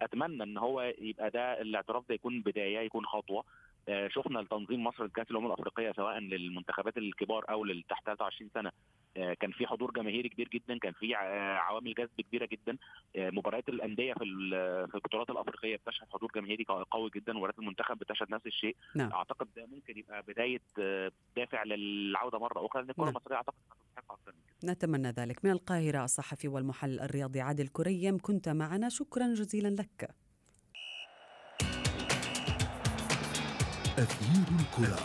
فأتمنى 0.00 0.42
إن 0.42 0.58
هو 0.58 0.92
يبقى 0.98 1.30
ده 1.30 1.60
الاعتراف 1.60 2.08
ده 2.08 2.14
يكون 2.14 2.40
بداية 2.40 2.78
يكون 2.78 3.06
خطوة. 3.06 3.44
شفنا 4.08 4.38
لتنظيم 4.38 4.84
مصر 4.84 5.04
لكأس 5.04 5.30
الأمم 5.30 5.46
الأفريقية 5.46 5.92
سواء 5.92 6.18
للمنتخبات 6.18 6.96
الكبار 6.98 7.44
أو 7.50 7.64
للتحت 7.64 8.06
23 8.06 8.50
سنة. 8.54 8.72
آه، 9.16 9.34
كان 9.34 9.52
في 9.52 9.66
حضور 9.66 9.90
جماهيري 9.90 10.28
كبير 10.28 10.48
جدا 10.48 10.78
كان 10.78 10.92
في 10.92 11.16
آه، 11.16 11.54
عوامل 11.56 11.94
جذب 11.94 12.10
كبيرة 12.28 12.46
جدا. 12.46 12.76
آه، 13.16 13.30
مباريات 13.30 13.68
الأندية 13.68 14.14
في 14.14 14.24
في 14.90 14.94
البطولات 14.94 15.30
الأفريقية 15.30 15.76
بتشهد 15.76 16.06
حضور 16.12 16.30
جماهيري 16.34 16.64
قو- 16.64 16.84
قوي 16.90 17.10
جدا 17.16 17.32
مباريات 17.32 17.58
المنتخب 17.58 17.98
بتشهد 17.98 18.30
نفس 18.30 18.46
الشيء. 18.46 18.76
نعم. 18.96 19.12
أعتقد 19.12 19.48
ده 19.56 19.66
ممكن 19.66 19.98
يبقى 19.98 20.22
بداية 20.22 20.60
آه، 20.78 21.10
دافع 21.36 21.62
للعودة 21.62 22.38
مرة 22.38 22.66
أخرى 22.66 22.82
لأن 22.82 22.90
الكرة 22.90 23.04
نعم. 23.04 23.16
المصرية 23.16 23.36
أعتقد 23.36 23.54
هتستحق 23.70 24.12
أكثر 24.12 24.32
من 24.32 24.40
كده. 24.62 24.72
نتمنى 24.72 25.08
ذلك. 25.10 25.44
من 25.44 25.50
القاهرة 25.50 26.04
الصحفي 26.04 26.48
والمحلل 26.48 27.00
الرياضي 27.00 27.40
عادل 27.40 27.68
كريم 27.68 28.18
كنت 28.18 28.48
معنا. 28.48 28.88
شكرا 28.88 29.34
جزيلا 29.34 29.68
لك. 29.68 30.10
أثير 33.98 34.44
الكرة. 34.60 34.98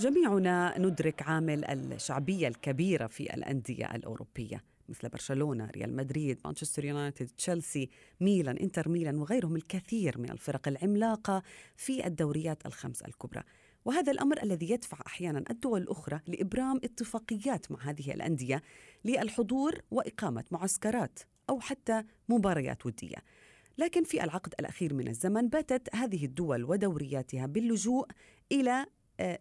جميعنا 0.00 0.78
ندرك 0.78 1.22
عامل 1.22 1.64
الشعبية 1.64 2.48
الكبيرة 2.48 3.06
في 3.06 3.34
الأندية 3.34 3.94
الأوروبية. 3.94 4.75
مثل 4.88 5.08
برشلونة، 5.08 5.70
ريال 5.70 5.96
مدريد، 5.96 6.38
مانشستر 6.44 6.84
يونايتد، 6.84 7.26
تشيلسي، 7.26 7.88
ميلان، 8.20 8.56
انتر 8.56 8.88
ميلان 8.88 9.18
وغيرهم 9.18 9.56
الكثير 9.56 10.18
من 10.18 10.30
الفرق 10.30 10.68
العملاقة 10.68 11.42
في 11.76 12.06
الدوريات 12.06 12.66
الخمس 12.66 13.02
الكبرى. 13.02 13.42
وهذا 13.84 14.12
الأمر 14.12 14.42
الذي 14.42 14.70
يدفع 14.70 14.98
أحيانا 15.06 15.44
الدول 15.50 15.82
الأخرى 15.82 16.20
لإبرام 16.26 16.76
اتفاقيات 16.76 17.72
مع 17.72 17.78
هذه 17.80 18.14
الأندية 18.14 18.62
للحضور 19.04 19.80
وإقامة 19.90 20.44
معسكرات 20.50 21.18
أو 21.50 21.60
حتى 21.60 22.02
مباريات 22.28 22.86
ودية. 22.86 23.18
لكن 23.78 24.04
في 24.04 24.24
العقد 24.24 24.54
الأخير 24.60 24.94
من 24.94 25.08
الزمن 25.08 25.48
باتت 25.48 25.94
هذه 25.94 26.24
الدول 26.24 26.64
ودورياتها 26.64 27.46
باللجوء 27.46 28.06
آه، 28.52 28.86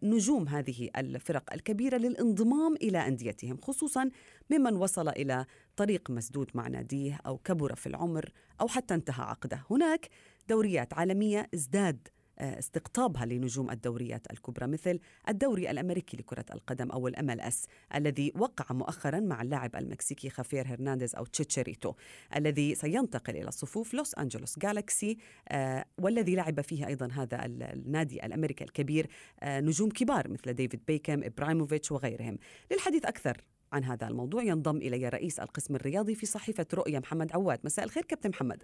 نجوم 0.04 0.48
هذه 0.48 0.90
الفرق 0.98 1.54
الكبيرة 1.54 1.98
للانضمام 1.98 2.76
إلى 2.76 3.08
أنديتهم 3.08 3.58
خصوصا 3.62 4.10
ممن 4.50 4.76
وصل 4.76 5.10
إلى 5.10 5.46
طريق 5.78 6.12
مسدود 6.12 6.52
مع 6.54 6.68
ناديه 6.68 7.20
أو 7.26 7.38
كبر 7.38 7.76
في 7.76 7.88
العمر 7.88 8.32
أو 8.62 8.68
حتى 8.68 8.94
انتهى 8.94 9.24
عقده. 9.26 9.64
هناك 9.72 10.10
دوريات 10.50 10.94
عالمية 10.94 11.48
ازداد 11.54 12.08
استقطابها 12.40 13.26
لنجوم 13.26 13.72
الدوريات 13.72 14.32
الكبرى 14.32 14.68
مثل 14.68 15.00
الدوري 15.30 15.72
الأمريكي 15.72 16.18
لكرة 16.18 16.46
القدم 16.54 16.92
أو 16.92 17.08
ال 17.08 17.42
MLS 17.42 17.68
الذي 17.96 18.32
وقع 18.36 18.76
مؤخرا 18.76 19.20
مع 19.20 19.42
اللاعب 19.42 19.76
المكسيكي 19.76 20.30
خافيير 20.30 20.68
هرنانديز 20.68 21.16
أو 21.16 21.26
تشيتشيريتو 21.26 21.94
الذي 22.36 22.76
سينتقل 22.76 23.36
إلى 23.36 23.52
صفوف 23.52 23.94
لوس 23.94 24.16
أنجلوس 24.16 24.60
جالاكسي 24.60 25.18
آه، 25.50 25.86
والذي 25.98 26.36
لعب 26.36 26.62
فيه 26.62 26.88
أيضا 26.88 27.08
هذا 27.12 27.46
ال- 27.46 27.64
النادي 27.64 28.26
الأمريكي 28.26 28.64
الكبير 28.64 29.08
آه، 29.44 29.60
نجوم 29.60 29.90
كبار 29.90 30.28
مثل 30.30 30.54
ديفيد 30.54 30.82
بيكم 30.88 31.24
إبراهيموفيتش 31.24 31.92
وغيرهم. 31.92 32.38
للحديث 32.72 33.06
أكثر 33.06 33.42
عن 33.74 33.84
هذا 33.84 34.08
الموضوع 34.08 34.44
ينضم 34.44 34.78
إلي 34.78 35.10
رئيس 35.10 35.40
القسم 35.40 35.76
الرياضي 35.76 36.16
في 36.16 36.26
صحيفة 36.26 36.66
رؤيا 36.74 37.00
محمد 37.00 37.32
عواد. 37.32 37.60
مساء 37.64 37.86
الخير 37.86 38.04
كابتن 38.06 38.30
محمد. 38.30 38.64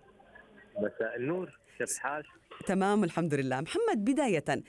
مساء 0.77 1.15
النور. 1.17 1.59
كيف 1.77 1.91
الحال؟ 1.97 2.23
تمام 2.65 3.03
الحمد 3.03 3.33
لله 3.33 3.61
محمد 3.61 4.05
بداية 4.05 4.63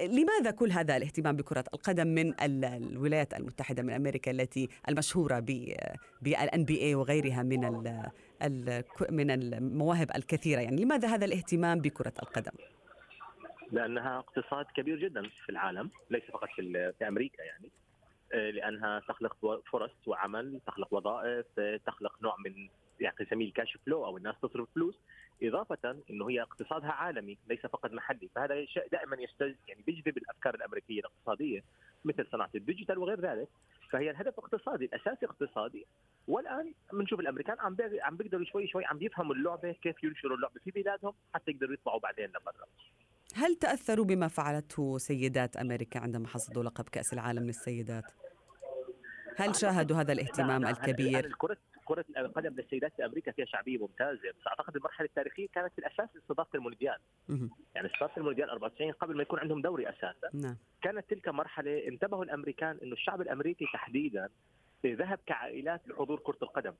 لماذا 0.00 0.50
كل 0.50 0.70
هذا 0.72 0.96
الاهتمام 0.96 1.36
بكرة 1.36 1.64
القدم 1.74 2.06
من 2.06 2.28
ال- 2.42 2.64
الولايات 2.64 3.34
المتحدة 3.34 3.82
من 3.82 3.90
أمريكا 3.90 4.30
التي 4.30 4.68
المشهورة 4.88 5.40
بالان 6.22 6.64
بي 6.64 6.82
اي 6.82 6.94
وغيرها 6.94 7.42
من 7.42 7.64
ال 7.64 8.82
من 9.10 9.30
المواهب 9.30 10.10
الكثيرة 10.16 10.60
يعني 10.60 10.84
لماذا 10.84 11.08
هذا 11.08 11.24
الاهتمام 11.24 11.80
بكرة 11.80 12.12
القدم؟ 12.22 12.52
لأنها 13.72 14.18
اقتصاد 14.18 14.66
كبير 14.76 14.98
جدا 14.98 15.22
في 15.28 15.48
العالم 15.48 15.90
ليس 16.10 16.22
فقط 16.32 16.48
في, 16.56 16.92
في 16.98 17.08
أمريكا 17.08 17.42
يعني 17.42 17.70
آه، 18.32 18.50
لأنها 18.50 19.00
تخلق 19.08 19.36
فرص 19.72 19.90
وعمل 20.06 20.60
تخلق 20.66 20.94
وظائف 20.94 21.46
آه، 21.58 21.80
تخلق 21.86 22.12
نوع 22.22 22.36
من 22.44 22.68
يعني 23.00 23.16
نسميه 23.20 23.46
ال 23.46 23.52
cash 23.52 23.78
flow 23.86 24.04
أو 24.04 24.16
الناس 24.16 24.34
تصرف 24.42 24.68
فلوس 24.74 24.98
إضافة 25.42 25.96
إنه 26.10 26.30
هي 26.30 26.42
اقتصادها 26.42 26.90
عالمي 26.90 27.38
ليس 27.48 27.66
فقط 27.66 27.92
محلي 27.92 28.28
فهذا 28.34 28.64
شيء 28.64 28.88
دائما 28.92 29.16
يستج 29.16 29.54
يعني 29.68 29.82
بيجذب 29.86 30.16
الأفكار 30.16 30.54
الأمريكية 30.54 31.00
الاقتصادية 31.00 31.64
مثل 32.04 32.26
صناعة 32.32 32.50
ال 32.54 32.60
digital 32.60 32.98
وغير 32.98 33.20
ذلك 33.20 33.48
فهي 33.90 34.10
الهدف 34.10 34.38
اقتصادي 34.38 34.84
الاساسي 34.84 35.26
اقتصادي 35.26 35.86
والآن 36.28 36.74
بنشوف 36.92 37.20
الأمريكان 37.20 37.56
عم 37.60 37.76
عم 38.02 38.16
بيقدروا 38.16 38.44
شوي 38.44 38.68
شوي 38.68 38.84
عم 38.84 38.98
بيفهموا 38.98 39.34
اللعبة 39.34 39.72
كيف 39.72 40.04
ينشروا 40.04 40.36
اللعبة 40.36 40.60
في 40.64 40.70
بلادهم 40.70 41.12
حتى 41.34 41.50
يقدروا 41.50 41.72
يطلعوا 41.72 42.00
بعدين 42.00 42.26
لبرا 42.26 42.66
هل 43.34 43.54
تأثروا 43.54 44.04
بما 44.04 44.28
فعلته 44.28 44.98
سيدات 44.98 45.56
أمريكا 45.56 46.00
عندما 46.00 46.26
حصدوا 46.26 46.62
لقب 46.62 46.88
كأس 46.88 47.12
العالم 47.12 47.46
للسيدات؟ 47.46 48.04
هل 49.36 49.56
شاهدوا 49.56 49.96
هذا 49.96 50.12
الاهتمام 50.12 50.66
الكبير؟ 50.66 51.34
كرة 51.38 51.56
كرة 51.88 52.04
القدم 52.18 52.54
للسيدات 52.54 52.92
في 52.96 53.04
أمريكا 53.04 53.32
فيها 53.32 53.44
شعبية 53.44 53.78
ممتازة، 53.78 54.30
بس 54.30 54.46
أعتقد 54.46 54.76
المرحلة 54.76 55.06
التاريخية 55.06 55.46
كانت 55.52 55.72
في 55.72 55.78
الأساس 55.78 56.08
استضافة 56.16 56.50
المونديال. 56.54 56.98
يعني 57.74 57.86
استضافة 57.86 58.16
المونديال 58.16 58.50
94 58.50 58.92
قبل 58.92 59.16
ما 59.16 59.22
يكون 59.22 59.38
عندهم 59.38 59.62
دوري 59.62 59.88
أساسا. 59.88 60.30
نعم. 60.34 60.56
كانت 60.82 61.10
تلك 61.10 61.28
مرحلة 61.28 61.88
انتبهوا 61.88 62.24
الأمريكان 62.24 62.78
إنه 62.82 62.92
الشعب 62.92 63.20
الأمريكي 63.20 63.64
تحديدا 63.72 64.28
ذهب 64.86 65.18
كعائلات 65.26 65.88
لحضور 65.88 66.18
كرة 66.18 66.38
القدم. 66.42 66.74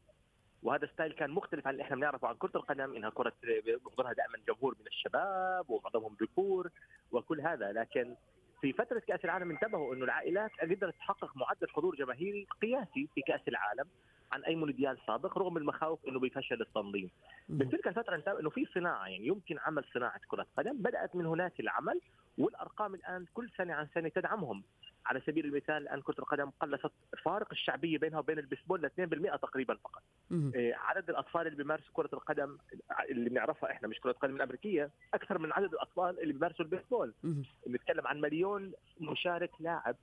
وهذا 0.63 0.87
style 0.87 1.13
كان 1.13 1.31
مختلف 1.31 1.67
عن 1.67 1.73
اللي 1.73 1.83
إحنا 1.83 1.97
بنعرفه 1.97 2.29
عن 2.29 2.35
كرة 2.35 2.57
القدم 2.57 2.95
إنها 2.97 3.11
كرة 3.11 3.33
بيحضرها 3.43 4.13
دائما 4.13 4.39
جمهور 4.49 4.77
من 4.81 4.87
الشباب 4.87 5.71
ومعظمهم 5.71 6.17
ذكور 6.23 6.71
وكل 7.13 7.41
هذا 7.41 7.73
لكن 7.73 8.15
في 8.61 8.73
فترة 8.73 8.99
كأس 8.99 9.25
العالم 9.25 9.51
انتبهوا 9.51 9.95
إنه 9.95 10.05
العائلات 10.05 10.51
قدرت 10.61 10.95
تحقق 10.95 11.37
معدل 11.37 11.69
حضور 11.69 11.97
جماهيري 11.97 12.47
قياسي 12.63 13.09
في 13.15 13.21
كأس 13.27 13.49
العالم 13.49 13.89
عن 14.33 14.45
أي 14.45 14.57
مونديال 14.57 14.99
سابق 15.07 15.39
رغم 15.39 15.57
المخاوف 15.57 16.09
إنه 16.09 16.21
بفشل 16.21 16.61
التنظيم. 16.63 17.11
من 17.49 17.71
تلك 17.71 17.89
الفترة 17.89 18.41
إنه 18.41 18.51
في 18.51 18.65
صناعة 18.75 19.07
يعني 19.07 19.27
يمكن 19.27 19.59
عمل 19.59 19.85
صناعة 19.95 20.21
كرة 20.29 20.47
قدم 20.57 20.77
بدأت 20.77 21.17
من 21.17 21.27
هناك 21.27 21.61
العمل 21.61 22.01
والأرقام 22.39 22.95
الآن 22.95 23.25
كل 23.35 23.51
سنة 23.57 23.75
عن 23.75 23.89
سنة 23.95 24.09
تدعمهم. 24.09 24.63
على 25.07 25.21
سبيل 25.21 25.45
المثال 25.47 25.77
الآن 25.77 26.01
كرة 26.01 26.15
القدم 26.19 26.51
قلصت 26.51 26.93
فارق 27.25 27.49
الشعبية 27.53 27.99
بينها 27.99 28.19
وبين 28.19 28.39
البيسبول 28.39 28.83
ل 28.83 28.87
2% 28.87 29.37
تقريبا 29.37 29.75
فقط. 29.75 30.03
إيه 30.55 30.75
عدد 30.75 31.11
الأطفال 31.11 31.47
اللي 31.47 31.57
بيمارسوا 31.57 31.95
كرة 31.95 32.11
القدم 32.13 32.59
اللي 33.11 33.31
بنعرفها 33.31 33.71
إحنا 33.71 33.89
مش 33.89 34.01
كرة 34.01 34.11
القدم 34.11 34.37
الأمريكية 34.37 34.91
أكثر 35.15 35.39
من 35.39 35.53
عدد 35.53 35.73
الأطفال 35.73 36.21
اللي 36.21 36.33
بيمارسوا 36.33 36.65
البيسبول. 36.65 37.15
بنتكلم 37.67 38.07
عن 38.07 38.21
مليون 38.21 38.73
مشارك 39.01 39.51
لاعب 39.61 39.97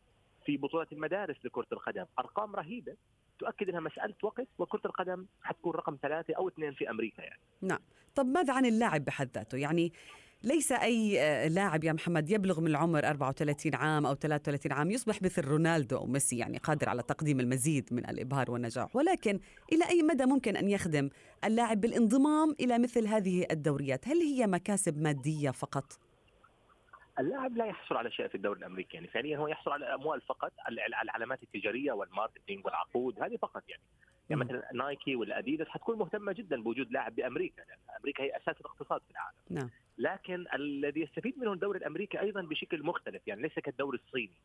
في 0.46 0.58
بطولة 0.58 0.88
المدارس 0.91 1.46
لكرة 1.46 1.67
القدم 1.72 2.05
أرقام 2.20 2.55
رهيبة 2.55 2.96
تؤكد 3.39 3.69
إنها 3.69 3.79
مسألة 3.79 4.15
وقت 4.23 4.47
وكرة 4.57 4.81
القدم 4.85 5.25
حتكون 5.41 5.73
رقم 5.73 5.97
ثلاثة 6.01 6.33
أو 6.33 6.47
اثنين 6.47 6.73
في 6.73 6.89
أمريكا 6.89 7.21
يعني. 7.21 7.39
نعم، 7.61 7.79
طب 8.15 8.25
ماذا 8.25 8.53
عن 8.53 8.65
اللاعب 8.65 9.05
بحد 9.05 9.29
ذاته؟ 9.35 9.57
يعني 9.57 9.93
ليس 10.43 10.71
أي 10.71 11.21
آه، 11.21 11.47
لاعب 11.47 11.83
يا 11.83 11.93
محمد 11.93 12.29
يبلغ 12.29 12.61
من 12.61 12.67
العمر 12.67 13.07
34 13.09 13.75
عام 13.75 14.05
أو 14.05 14.13
33 14.13 14.71
عام 14.71 14.91
يصبح 14.91 15.21
مثل 15.21 15.45
رونالدو 15.45 15.97
أو 15.97 16.05
ميسي 16.05 16.37
يعني 16.37 16.57
قادر 16.57 16.89
على 16.89 17.03
تقديم 17.03 17.39
المزيد 17.39 17.93
من 17.93 18.09
الإبهار 18.09 18.51
والنجاح، 18.51 18.95
ولكن 18.95 19.39
إلى 19.71 19.89
أي 19.89 20.03
مدى 20.03 20.25
ممكن 20.25 20.57
أن 20.57 20.69
يخدم 20.69 21.09
اللاعب 21.43 21.81
بالانضمام 21.81 22.55
إلى 22.59 22.79
مثل 22.79 23.07
هذه 23.07 23.45
الدوريات؟ 23.51 24.07
هل 24.07 24.17
هي 24.17 24.47
مكاسب 24.47 25.01
مادية 25.01 25.51
فقط؟ 25.51 25.99
اللاعب 27.19 27.57
لا 27.57 27.65
يحصل 27.65 27.98
على 27.98 28.12
شيء 28.12 28.27
في 28.27 28.36
الدوري 28.36 28.60
الأمريكي 28.60 28.98
يعني 28.98 29.07
فعليا 29.07 29.38
هو 29.38 29.48
يحصل 29.48 29.72
على 29.72 29.93
أموال 29.93 30.22
فقط 30.22 30.53
على 30.60 30.86
العلامات 31.03 31.43
التجارية 31.43 31.91
والماركتينج 31.91 32.65
والعقود 32.65 33.22
هذه 33.22 33.36
فقط 33.36 33.63
يعني. 33.69 33.81
يعني 34.29 34.43
مثلا 34.43 34.69
نايكي 34.74 35.15
ولا 35.15 35.39
أديداس 35.39 35.67
حتكون 35.67 35.98
مهتمة 35.98 36.34
جدا 36.34 36.63
بوجود 36.63 36.91
لاعب 36.91 37.15
بأمريكا 37.15 37.62
لأن 37.62 37.77
أمريكا 38.00 38.24
هي 38.24 38.38
أساس 38.38 38.55
الاقتصاد 38.62 39.01
في 39.01 39.12
العالم. 39.12 39.38
نعم. 39.50 39.69
لكن 39.98 40.45
الذي 40.53 41.01
يستفيد 41.01 41.39
منه 41.39 41.53
الدوري 41.53 41.79
الأمريكي 41.79 42.19
أيضا 42.19 42.41
بشكل 42.41 42.84
مختلف 42.84 43.27
يعني 43.27 43.41
ليس 43.41 43.60
كالدوري 43.60 43.98
الصيني. 43.98 44.41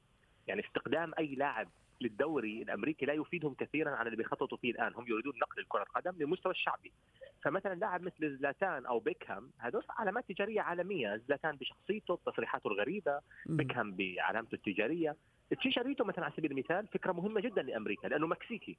يعني 0.47 0.67
استقدام 0.67 1.13
أي 1.19 1.35
لاعب 1.35 1.69
للدوري 2.01 2.63
الأمريكي 2.63 3.07
لا 3.07 3.13
يفيدهم 3.13 3.55
كثيرا 3.55 3.91
عن 3.91 4.07
اللي 4.07 4.17
بيخططوا 4.17 4.59
فيه 4.59 4.71
الآن. 4.71 4.95
هم 4.95 5.05
يريدون 5.09 5.33
نقل 5.43 5.65
كره 5.69 5.83
القدم 5.83 6.13
للمستوى 6.19 6.53
الشعبي. 6.53 6.93
فمثلا 7.43 7.75
لاعب 7.75 8.03
مثل 8.03 8.37
زلاتان 8.37 8.87
أو 8.87 8.99
بيكهام 8.99 9.51
هذول 9.59 9.85
علامات 9.91 10.33
تجارية 10.33 10.61
عالمية. 10.61 11.17
زلاتان 11.17 11.57
بشخصيته 11.57 12.15
بتصريحاته 12.15 12.69
الغريبة 12.69 13.21
بيكهام 13.47 13.97
بعلامته 13.97 14.55
التجارية. 14.55 15.17
تشيشاريتو 15.51 16.05
مثلا 16.05 16.25
على 16.25 16.35
سبيل 16.37 16.51
المثال 16.51 16.87
فكرة 16.87 17.13
مهمة 17.13 17.41
جدا 17.41 17.63
لأمريكا 17.63 18.09
لأنه 18.09 18.27
مكسيكي. 18.27 18.79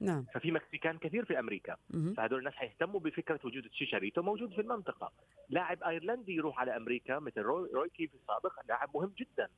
نعم. 0.00 0.24
ففي 0.34 0.50
مكسيكان 0.52 0.98
كثير 0.98 1.24
في 1.24 1.38
أمريكا. 1.38 1.76
فهذول 2.16 2.38
الناس 2.38 2.54
حيهتموا 2.54 3.00
بفكرة 3.00 3.40
وجود 3.44 3.68
تشيشاريتو 3.68 4.22
موجود 4.22 4.52
في 4.52 4.60
المنطقة. 4.60 5.12
لاعب 5.48 5.82
أيرلندي 5.82 6.34
يروح 6.34 6.60
على 6.60 6.76
أمريكا 6.76 7.18
مثل 7.18 7.40
روي, 7.40 7.68
روي 7.74 7.88
كين 7.88 8.06
في 8.06 8.14
السابق 8.14 8.52
لاعب 8.68 8.90
مهم 8.94 9.12
جدا. 9.18 9.48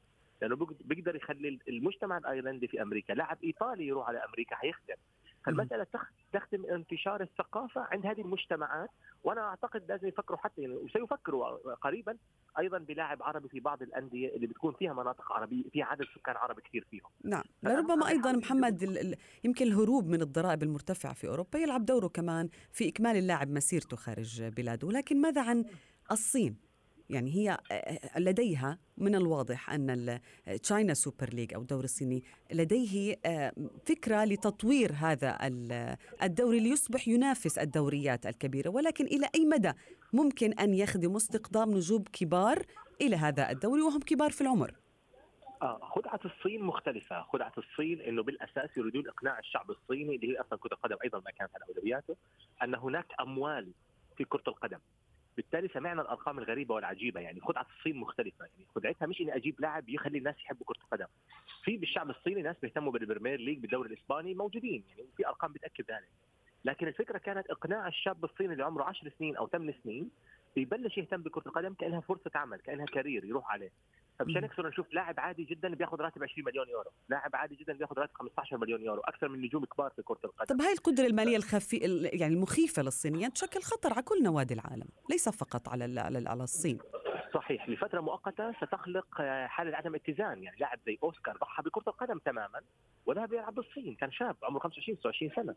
لأنه 0.42 0.66
بيقدر 0.80 1.16
يخلي 1.16 1.58
المجتمع 1.68 2.18
الأيرلندي 2.18 2.68
في 2.68 2.82
أمريكا 2.82 3.12
لاعب 3.12 3.38
إيطالي 3.44 3.86
يروح 3.86 4.08
على 4.08 4.18
أمريكا 4.18 4.56
حيخدم 4.56 4.94
فالمسألة 5.46 5.86
تخدم 6.32 6.66
انتشار 6.66 7.22
الثقافة 7.22 7.80
عند 7.80 8.06
هذه 8.06 8.20
المجتمعات 8.20 8.90
وأنا 9.24 9.40
أعتقد 9.40 9.82
لازم 9.88 10.08
يفكروا 10.08 10.38
حتى 10.38 10.62
يعني 10.62 10.74
وسيفكروا 10.74 11.74
قريبا 11.74 12.16
أيضا 12.58 12.78
بلاعب 12.78 13.22
عربي 13.22 13.48
في 13.48 13.60
بعض 13.60 13.82
الأندية 13.82 14.28
اللي 14.36 14.46
بتكون 14.46 14.74
فيها 14.74 14.92
مناطق 14.92 15.32
عربية 15.32 15.64
في 15.72 15.82
عدد 15.82 16.04
سكان 16.14 16.36
عربي 16.36 16.62
كثير 16.62 16.86
فيهم. 16.90 17.10
نعم، 17.24 17.42
لربما 17.62 18.08
أيضا 18.08 18.32
محمد 18.32 19.16
يمكن 19.44 19.66
الهروب 19.66 20.08
من 20.08 20.22
الضرائب 20.22 20.62
المرتفعة 20.62 21.12
في 21.12 21.28
أوروبا 21.28 21.58
يلعب 21.58 21.84
دوره 21.84 22.08
كمان 22.08 22.48
في 22.72 22.88
إكمال 22.88 23.16
اللاعب 23.16 23.50
مسيرته 23.50 23.96
خارج 23.96 24.42
بلاده، 24.42 24.90
لكن 24.90 25.20
ماذا 25.20 25.42
عن 25.42 25.64
الصين؟ 26.12 26.71
يعني 27.12 27.34
هي 27.34 27.50
آه، 27.50 27.74
آه، 27.74 28.18
لديها 28.18 28.78
من 28.98 29.14
الواضح 29.14 29.70
أن 29.70 30.20
China 30.62 30.94
Super 30.94 31.28
League 31.32 31.54
أو 31.54 31.60
الدوري 31.60 31.84
الصيني 31.84 32.24
لديه 32.52 33.16
آه، 33.26 33.52
فكرة 33.86 34.24
لتطوير 34.24 34.92
هذا 34.92 35.38
الدوري 36.22 36.60
ليصبح 36.60 37.08
ينافس 37.08 37.58
الدوريات 37.58 38.26
الكبيرة 38.26 38.70
ولكن 38.70 39.04
إلى 39.04 39.28
أي 39.34 39.44
مدى 39.44 39.72
ممكن 40.12 40.52
أن 40.52 40.74
يخدم 40.74 41.16
استقدام 41.16 41.70
نجوم 41.70 42.02
كبار 42.12 42.62
إلى 43.00 43.16
هذا 43.16 43.50
الدوري 43.50 43.82
وهم 43.82 44.00
كبار 44.00 44.30
في 44.30 44.40
العمر؟ 44.40 44.74
خدعة 45.82 46.20
الصين 46.24 46.62
مختلفة، 46.62 47.22
خدعة 47.22 47.52
الصين 47.58 48.00
إنه 48.00 48.22
بالأساس 48.22 48.76
يريدون 48.76 49.08
إقناع 49.08 49.38
الشعب 49.38 49.70
الصيني 49.70 50.16
اللي 50.16 50.32
هي 50.32 50.40
أصلا 50.40 50.58
كرة 50.58 50.74
القدم 50.74 50.96
أيضا 51.04 51.18
ما 51.18 51.30
كانت 51.30 51.50
على 51.54 51.64
أولوياته 51.68 52.16
أن 52.62 52.74
هناك 52.74 53.06
أموال 53.20 53.72
في 54.16 54.24
كرة 54.24 54.42
القدم، 54.48 54.78
بالتالي 55.36 55.68
سمعنا 55.68 56.02
الأرقام 56.02 56.38
الغريبة 56.38 56.74
والعجيبة 56.74 57.20
يعني 57.20 57.40
خدعه 57.40 57.66
الصين 57.78 57.96
مختلفة 57.96 58.44
يعني 58.44 58.66
خدعتها 58.74 59.06
مش 59.06 59.20
إني 59.20 59.36
أجيب 59.36 59.60
لاعب 59.60 59.88
يخلي 59.88 60.18
الناس 60.18 60.36
يحبوا 60.44 60.66
كرة 60.66 60.78
القدم. 60.84 61.06
في 61.64 61.76
بالشعب 61.76 62.10
الصيني 62.10 62.42
ناس 62.42 62.56
بيهتموا 62.62 62.92
بال 62.92 63.03
Premier 63.03 63.40
League 63.40 63.58
بالدوري 63.58 63.88
الإسباني 63.88 64.34
موجودين 64.34 64.84
يعني 64.88 65.08
في 65.16 65.26
أرقام 65.26 65.52
بتأكد 65.52 65.90
ذلك. 65.90 66.08
لكن 66.64 66.88
الفكرة 66.88 67.18
كانت 67.18 67.50
إقناع 67.50 67.88
الشاب 67.88 68.24
الصيني 68.24 68.52
اللي 68.52 68.64
عمره 68.64 68.84
10 68.84 69.12
سنين 69.18 69.36
أو 69.36 69.48
8 69.48 69.74
سنين 69.84 70.10
يبلش 70.56 70.98
يهتم 70.98 71.22
بكرة 71.22 71.42
القدم 71.46 71.74
كأنها 71.74 72.00
فرصة 72.00 72.30
عمل 72.34 72.60
كأنها 72.60 72.86
career 72.86 73.24
يروح 73.24 73.52
عليه. 73.52 73.70
فمشان 74.18 74.48
صرنا 74.56 74.68
نشوف 74.68 74.92
لاعب 74.92 75.20
عادي 75.20 75.44
جدا 75.44 75.74
بياخذ 75.74 76.00
راتب 76.00 76.22
20 76.22 76.46
مليون 76.46 76.68
يورو، 76.68 76.90
لاعب 77.08 77.36
عادي 77.36 77.54
جدا 77.54 77.72
بياخذ 77.72 77.98
راتب 77.98 78.14
15 78.14 78.56
مليون 78.56 78.82
يورو، 78.82 79.00
أكثر 79.00 79.28
من 79.28 79.42
نجوم 79.42 79.64
كبار 79.64 79.90
في 79.90 80.02
كرة 80.02 80.20
القدم. 80.24 80.54
طب 80.54 80.62
هاي 80.62 80.72
القدرة 80.72 81.06
المالية 81.06 81.36
الخفي 81.36 81.76
يعني 82.12 82.34
المخيفة 82.34 82.82
للصينيين 82.82 83.32
تشكل 83.32 83.62
خطر 83.62 83.92
على 83.92 84.02
كل 84.02 84.22
نوادي 84.22 84.54
العالم، 84.54 84.88
ليس 85.10 85.28
فقط 85.28 85.68
على 85.68 86.00
على 86.00 86.28
على 86.28 86.42
الصين. 86.42 86.78
صحيح. 87.34 87.68
لفترة 87.68 88.00
مؤقتة 88.00 88.52
ستخلق 88.52 89.22
حالة 89.46 89.76
عدم 89.76 89.94
اتزان. 89.94 90.42
يعني 90.42 90.56
لاعب 90.60 90.78
زي 90.86 90.98
أوسكار 91.02 91.36
ضحى 91.36 91.62
بكرة 91.62 91.88
القدم 91.88 92.18
تماما 92.18 92.60
وذهب 93.06 93.32
يلعب 93.32 93.54
بالصين. 93.54 93.94
كان 93.94 94.12
شاب 94.12 94.36
عمره 94.42 94.58
25 94.58 94.98
26 94.98 95.30
سنة. 95.36 95.54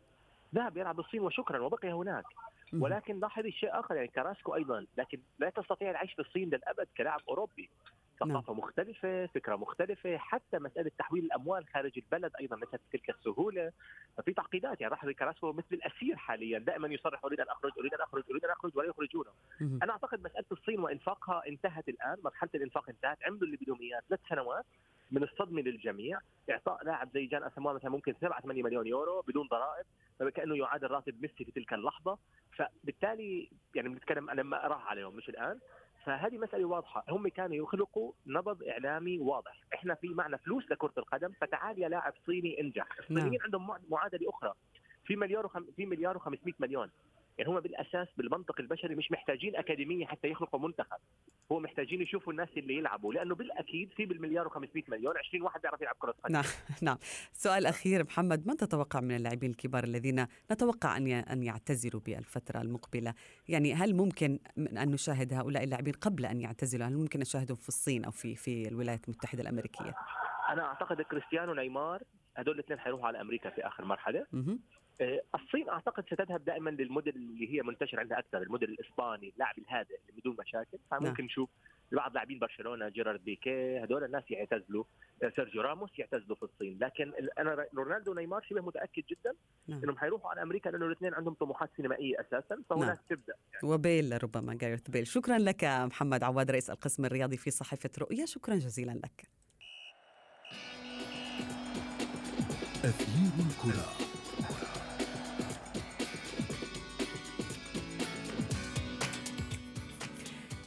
ذهب 0.55 0.77
يلعب 0.77 0.95
بالصين 0.95 1.21
وشكرا 1.21 1.59
وبقي 1.59 1.91
هناك. 1.91 2.25
ولكن 2.73 3.19
لاحظي 3.19 3.51
شيء 3.51 3.79
آخر 3.79 3.95
يعني 3.95 4.07
كراسكو 4.07 4.55
أيضا. 4.55 4.85
لكن 4.97 5.19
لا 5.39 5.49
تستطيع 5.49 5.91
العيش 5.91 6.13
في 6.13 6.19
الصين 6.19 6.49
للأبد 6.49 6.87
كلاعب 6.97 7.21
أوروبي. 7.29 7.69
ثقافة 8.19 8.53
نعم. 8.53 8.59
مختلفة 8.59 9.25
فكرة 9.25 9.55
مختلفة 9.55 10.17
حتى 10.17 10.59
مسألة 10.59 10.91
تحويل 10.97 11.25
الأموال 11.25 11.65
خارج 11.73 11.91
البلد 11.97 12.31
أيضا 12.39 12.55
ليست 12.55 12.79
بتلك 12.89 13.09
السهولة. 13.09 13.71
ففي 14.17 14.33
تعقيدات 14.33 14.81
يعني 14.81 14.91
راح 14.91 15.09
كراسكو 15.09 15.53
مثل 15.53 15.67
الأسير 15.71 16.15
حاليا 16.15 16.59
دائما 16.59 16.87
يصرح 16.87 17.25
أريد 17.25 17.39
أن 17.39 17.47
أخرج 17.49 17.71
أريد 17.79 17.93
أن 17.93 18.01
أخرج 18.01 18.23
أريد 18.31 18.45
أن 18.45 18.51
أخرج 18.51 18.77
ولا 18.77 18.89
يخرجونه 18.89 19.31
أنا 19.61 19.91
أعتقد 19.91 20.23
مسألة 20.23 20.45
الصين 20.51 20.79
وإنفاقها 20.79 21.41
انتهت 21.47 21.89
الآن 21.89 22.17
مرحلة 22.23 22.49
الإنفاق 22.55 22.89
انتهت 22.89 23.17
عملوا 23.23 23.43
اللي 23.43 23.57
بدهم 23.57 23.81
اياه 23.81 24.01
ثلاث 24.09 24.19
سنوات 24.29 24.65
من 25.11 25.23
الصدمة 25.23 25.61
للجميع. 25.61 26.19
إعطاء 26.49 26.83
لاعب 26.83 27.09
زي 27.13 27.25
جان 27.25 27.43
اسمواه 27.43 27.73
مثلا 27.73 27.89
ممكن 27.89 28.13
7 28.21 28.41
8 28.41 28.63
مليون 28.63 28.87
يورو 28.87 29.21
بدون 29.21 29.47
ضرائب 29.47 29.85
فكأنه 30.19 30.57
يعادل 30.57 30.87
راتب 30.87 31.21
ميسي 31.21 31.45
في 31.45 31.51
تلك 31.51 31.73
اللحظة. 31.73 32.17
فبالتالي 32.57 33.49
يعني 33.75 33.89
بنتكلم 33.89 34.31
لما 34.31 34.57
راح 34.57 34.87
عليهم 34.87 35.15
مش 35.15 35.29
الآن. 35.29 35.59
فهذه 36.05 36.37
مسألة 36.37 36.65
واضحة. 36.65 37.05
هم 37.09 37.27
كانوا 37.27 37.55
يخلقوا 37.55 38.13
نبض 38.27 38.63
إعلامي 38.63 39.19
واضح. 39.19 39.61
إحنا 39.73 39.95
في 39.95 40.07
معنا 40.07 40.37
فلوس 40.37 40.71
لكرة 40.71 40.93
القدم 40.97 41.31
فتعال 41.41 41.79
يا 41.79 41.89
لاعب 41.89 42.13
صيني 42.25 42.61
انجح. 42.61 42.87
الصينيين 42.99 43.31
نعم. 43.31 43.41
عندهم 43.41 43.77
معادلة 43.89 44.29
أخرى. 44.29 44.53
في 45.05 45.15
مليار 45.15 45.45
وخم... 45.45 45.65
في 45.75 45.85
مليار 45.85 46.19
و500 46.19 46.53
مليون. 46.59 46.91
يعني 47.37 47.51
هم 47.51 47.59
بالأساس 47.59 48.07
بالمنطق 48.17 48.59
البشري 48.59 48.95
مش 48.95 49.11
محتاجين 49.11 49.55
أكاديمية 49.55 50.05
حتى 50.05 50.27
يخلقوا 50.27 50.59
منتخب. 50.59 50.97
هو 51.51 51.59
محتاجين 51.59 52.01
يشوفوا 52.01 52.33
الناس 52.33 52.49
اللي 52.57 52.77
يلعبوا. 52.77 53.13
لأنه 53.13 53.35
بالأكيد 53.35 53.93
في 53.93 54.05
بالمليار 54.05 54.49
و500 54.49 54.89
مليون 54.89 55.17
20 55.17 55.43
واحد 55.43 55.61
بيعرف 55.61 55.81
يلعب 55.81 55.95
كرة 55.99 56.11
قدم. 56.23 56.33
نعم 56.33 56.43
نعم. 56.81 56.97
سؤال 57.33 57.65
أخير 57.65 58.03
محمد 58.03 58.47
من 58.47 58.57
تتوقع 58.57 58.99
من 58.99 59.15
اللاعبين 59.15 59.51
الكبار 59.51 59.83
الذين 59.83 60.27
نتوقع 60.51 60.97
أن 60.97 61.07
أن 61.07 61.43
يعتزلوا 61.43 62.01
بالفترة 62.01 62.61
المقبلة؟ 62.61 63.13
يعني 63.49 63.73
هل 63.73 63.95
ممكن 63.95 64.39
أن 64.57 64.91
نشاهد 64.91 65.33
هؤلاء 65.33 65.63
اللاعبين 65.63 65.93
قبل 65.93 66.25
أن 66.25 66.41
يعتزلوا؟ 66.41 66.87
هل 66.87 66.97
ممكن 66.97 67.19
نشاهدهم 67.19 67.57
في 67.57 67.67
الصين 67.67 68.05
أو 68.05 68.11
في 68.11 68.35
في 68.35 68.67
الولايات 68.67 69.05
المتحدة 69.09 69.41
الأمريكية؟ 69.41 69.95
أنا 70.49 70.65
أعتقد 70.65 71.01
كريستيانو 71.01 71.53
نيمار 71.53 72.03
هدول 72.37 72.55
الاثنين 72.55 72.79
حيروحوا 72.79 73.07
على 73.07 73.21
أمريكا 73.21 73.49
في 73.49 73.67
آخر 73.67 73.85
مرحلة. 73.85 74.25
الصين 75.35 75.69
أعتقد 75.69 76.05
ستذهب 76.05 76.45
دائما 76.45 76.69
للموديل 76.69 77.15
اللي 77.15 77.53
هي 77.53 77.61
منتشر 77.61 77.99
عندها 77.99 78.19
أكثر 78.19 78.41
الموديل 78.41 78.69
الإسباني 78.69 79.29
اللاعب 79.29 79.57
الهادئ 79.57 79.95
اللي 80.09 80.21
بدون 80.21 80.35
مشاكل. 80.39 80.77
فممكن 80.91 81.23
نشوف 81.23 81.49
بعض 81.91 82.13
لاعبين 82.13 82.39
برشلونة 82.39 82.89
جيرارد 82.89 83.23
بيكي 83.23 83.83
هدول 83.83 84.03
الناس 84.03 84.23
يعتزلوا 84.29 84.83
آه، 85.23 85.31
سيرجيو 85.35 85.61
راموس 85.61 85.99
يعتزلوا 85.99 86.35
في 86.35 86.43
الصين. 86.43 86.77
لكن 86.81 87.13
أنا 87.39 87.65
رونالدو 87.75 88.11
ونيمار 88.11 88.41
شبه 88.49 88.61
متأكد 88.61 89.03
جدا 89.09 89.33
نعم. 89.67 89.83
إنهم 89.83 89.97
حيروحوا 89.97 90.29
على 90.29 90.41
أمريكا 90.41 90.69
لأنه 90.69 90.85
الاثنين 90.85 91.13
عندهم 91.13 91.33
طموحات 91.33 91.69
سينمائية 91.77 92.19
أساسا 92.19 92.55
نعم. 92.55 92.63
فهناك 92.69 92.99
تبدأ 93.09 93.33
وبيل 93.63 94.23
ربما 94.23 94.53
جاريث 94.53 94.89
بيل. 94.89 95.07
شكرا 95.07 95.37
لك 95.37 95.63
محمد 95.63 96.23
عواد 96.23 96.51
رئيس 96.51 96.69
القسم 96.69 97.05
الرياضي 97.05 97.37
في 97.37 97.51
صحيفة 97.51 97.89
رؤيا 97.99 98.25
شكرا 98.25 98.55
جزيلا 98.55 98.91
لك. 98.91 99.29
أثير 102.85 103.45
الكرة. 103.45 104.04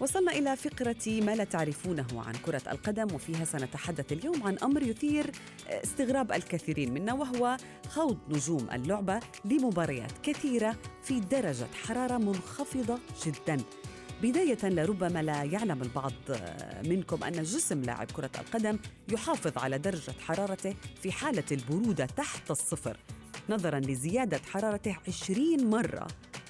وصلنا 0.01 0.33
إلى 0.33 0.57
فقرة 0.57 1.21
ما 1.21 1.37
لا 1.37 1.45
تعرفونه 1.45 2.07
عن 2.13 2.33
كرة 2.33 2.63
القدم 2.71 3.15
وفيها 3.15 3.45
سنتحدث 3.45 4.13
اليوم 4.13 4.43
عن 4.43 4.59
أمر 4.59 4.83
يثير 4.83 5.31
استغراب 5.69 6.33
الكثيرين 6.33 6.95
منا 6.95 7.13
وهو 7.13 7.57
خوض 7.89 8.19
نجوم 8.29 8.69
اللعبة 8.73 9.21
لمباريات 9.45 10.13
كثيرة 10.23 10.77
في 11.03 11.21
درجة 11.21 11.67
حرارة 11.87 12.19
منخفضة 12.19 12.99
جدا. 13.27 13.57
بداية 14.23 14.59
لربما 14.65 15.23
لا 15.23 15.43
يعلم 15.43 15.83
البعض 15.83 16.13
منكم 16.85 17.25
أن 17.25 17.43
جسم 17.43 17.83
لاعب 17.83 18.11
كرة 18.11 18.31
القدم 18.39 18.79
يحافظ 19.09 19.59
على 19.59 19.79
درجة 19.79 20.13
حرارته 20.21 20.75
في 21.03 21.13
حالة 21.13 21.45
البرودة 21.53 22.07
تحت 22.07 22.51
الصفر. 22.51 22.97
نظرا 23.51 23.81
لزيادة 23.81 24.41
حرارته 24.53 24.97
20 25.09 25.71
مرة. 25.71 26.07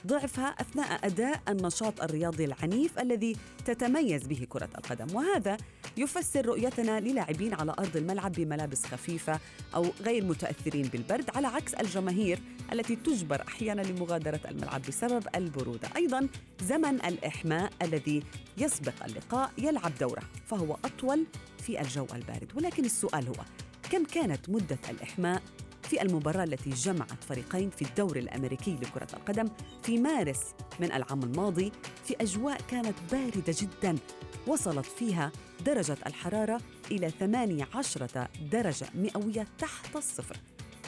ضعفها 0.06 0.46
أثناء 0.46 1.06
أداء 1.06 1.42
النشاط 1.48 2.02
الرياضي 2.02 2.44
العنيف 2.44 2.98
الذي 2.98 3.37
تتميز 3.64 4.26
به 4.26 4.46
كرة 4.48 4.68
القدم. 4.78 5.16
وهذا 5.16 5.56
يفسر 5.96 6.46
رؤيتنا 6.46 7.00
للاعبين 7.00 7.54
على 7.54 7.74
أرض 7.78 7.96
الملعب 7.96 8.32
بملابس 8.32 8.84
خفيفة 8.84 9.40
أو 9.74 9.87
غير 10.00 10.24
متأثرين 10.24 10.88
بالبرد 10.88 11.30
على 11.37 11.46
عكس 11.46 11.74
الجماهير 11.74 12.38
التي 12.72 12.96
تجبر 12.96 13.42
أحيانا 13.48 13.82
لمغادرة 13.82 14.40
الملعب 14.48 14.82
بسبب 14.82 15.26
البرودة. 15.34 15.88
أيضا 15.96 16.28
زمن 16.62 16.94
الإحماء 17.04 17.72
الذي 17.82 18.22
يسبق 18.58 19.04
اللقاء 19.04 19.50
يلعب 19.58 19.92
دوره 20.00 20.22
فهو 20.46 20.76
أطول 20.84 21.26
في 21.58 21.80
الجو 21.80 22.06
البارد. 22.14 22.52
ولكن 22.56 22.84
السؤال 22.84 23.28
هو 23.28 23.44
كم 23.90 24.04
كانت 24.04 24.50
مدة 24.50 24.78
الإحماء 24.90 25.42
في 25.88 26.03
المباراة 26.03 26.44
التي 26.44 26.70
جمعت 26.70 27.24
فريقين 27.24 27.70
في 27.70 27.83
الدوري 27.83 28.20
الأمريكي 28.20 28.79
لكرة 28.83 29.09
القدم 29.14 29.48
في 29.83 29.98
مارس 29.98 30.40
من 30.81 30.92
العام 30.92 31.22
الماضي 31.22 31.72
في 32.05 32.16
أجواء 32.20 32.61
كانت 32.70 32.94
باردة 33.12 33.55
جدا 33.61 33.98
وصلت 34.46 34.87
فيها 34.87 35.33
درجة 35.66 35.96
الحرارة 36.07 36.61
إلى 36.90 37.11
18 37.11 38.07
درجة 38.53 38.87
مئوية 38.94 39.46
تحت 39.59 39.96
الصفر 39.96 40.37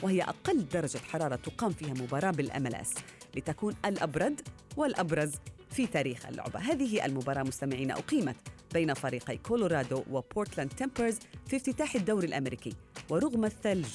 وهي 0.03 0.23
أقل 0.23 0.69
درجة 0.69 0.99
حرارة 0.99 1.37
تقام 1.37 1.71
فيها 1.71 1.95
مباراة 1.95 2.31
بالأملاس 2.31 2.95
لتكون 3.37 3.75
الأبرد 3.85 4.41
والأبرز 4.77 5.33
في 5.71 5.87
تاريخ 5.87 6.27
اللعبة. 6.27 6.61
هذه 6.61 7.05
المباراة 7.05 7.43
مستمعين 7.43 7.91
أقيمت 7.91 8.37
بين 8.75 8.95
فريقي 8.95 9.37
كولورادو 9.37 10.03
وبورتلاند 10.11 10.71
تيمبرز 10.71 11.19
في 11.47 11.57
افتتاح 11.57 11.95
الدوري 11.95 12.27
الأمريكي 12.27 12.73
ورغم 13.11 13.45
الثلج 13.45 13.89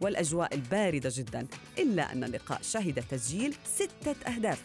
والأجواء 0.00 0.54
الباردة 0.54 1.10
جدا 1.14 1.46
إلا 1.78 2.12
أن 2.12 2.24
اللقاء 2.24 2.62
شهد 2.62 3.04
تسجيل 3.10 3.54
ستة 3.64 4.16
أهداف 4.26 4.62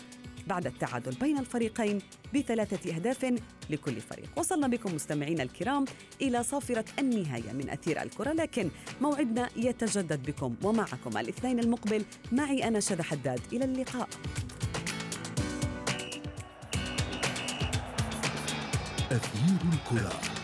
بعد 0.48 0.68
التعادل 0.68 1.12
بين 1.12 1.38
الفريقين 1.38 2.02
بثلاثة 2.34 2.96
أهداف 2.96 3.34
لكل 3.70 4.02
فريق. 4.02 4.30
وصلنا 4.36 4.68
بكم 4.68 4.96
مستمعينا 4.96 5.44
الكرام 5.44 5.86
إلى 6.22 6.44
صافرة 6.44 6.86
النهاية 7.00 7.52
من 7.52 7.70
أثير 7.70 8.02
الكرة 8.02 8.32
لكن 8.34 8.72
موعدنا 9.02 9.50
يتجدد 9.56 10.24
بكم 10.24 10.56
ومعكم 10.64 11.18
الاثنين 11.18 11.60
المقبل. 11.60 12.06
معي 12.32 12.68
أنا 12.68 12.80
شذى 12.80 13.04
حداد. 13.04 13.40
إلى 13.54 13.66
اللقاء. 13.66 14.10
أثير 19.12 19.60
الكرة. 19.74 20.41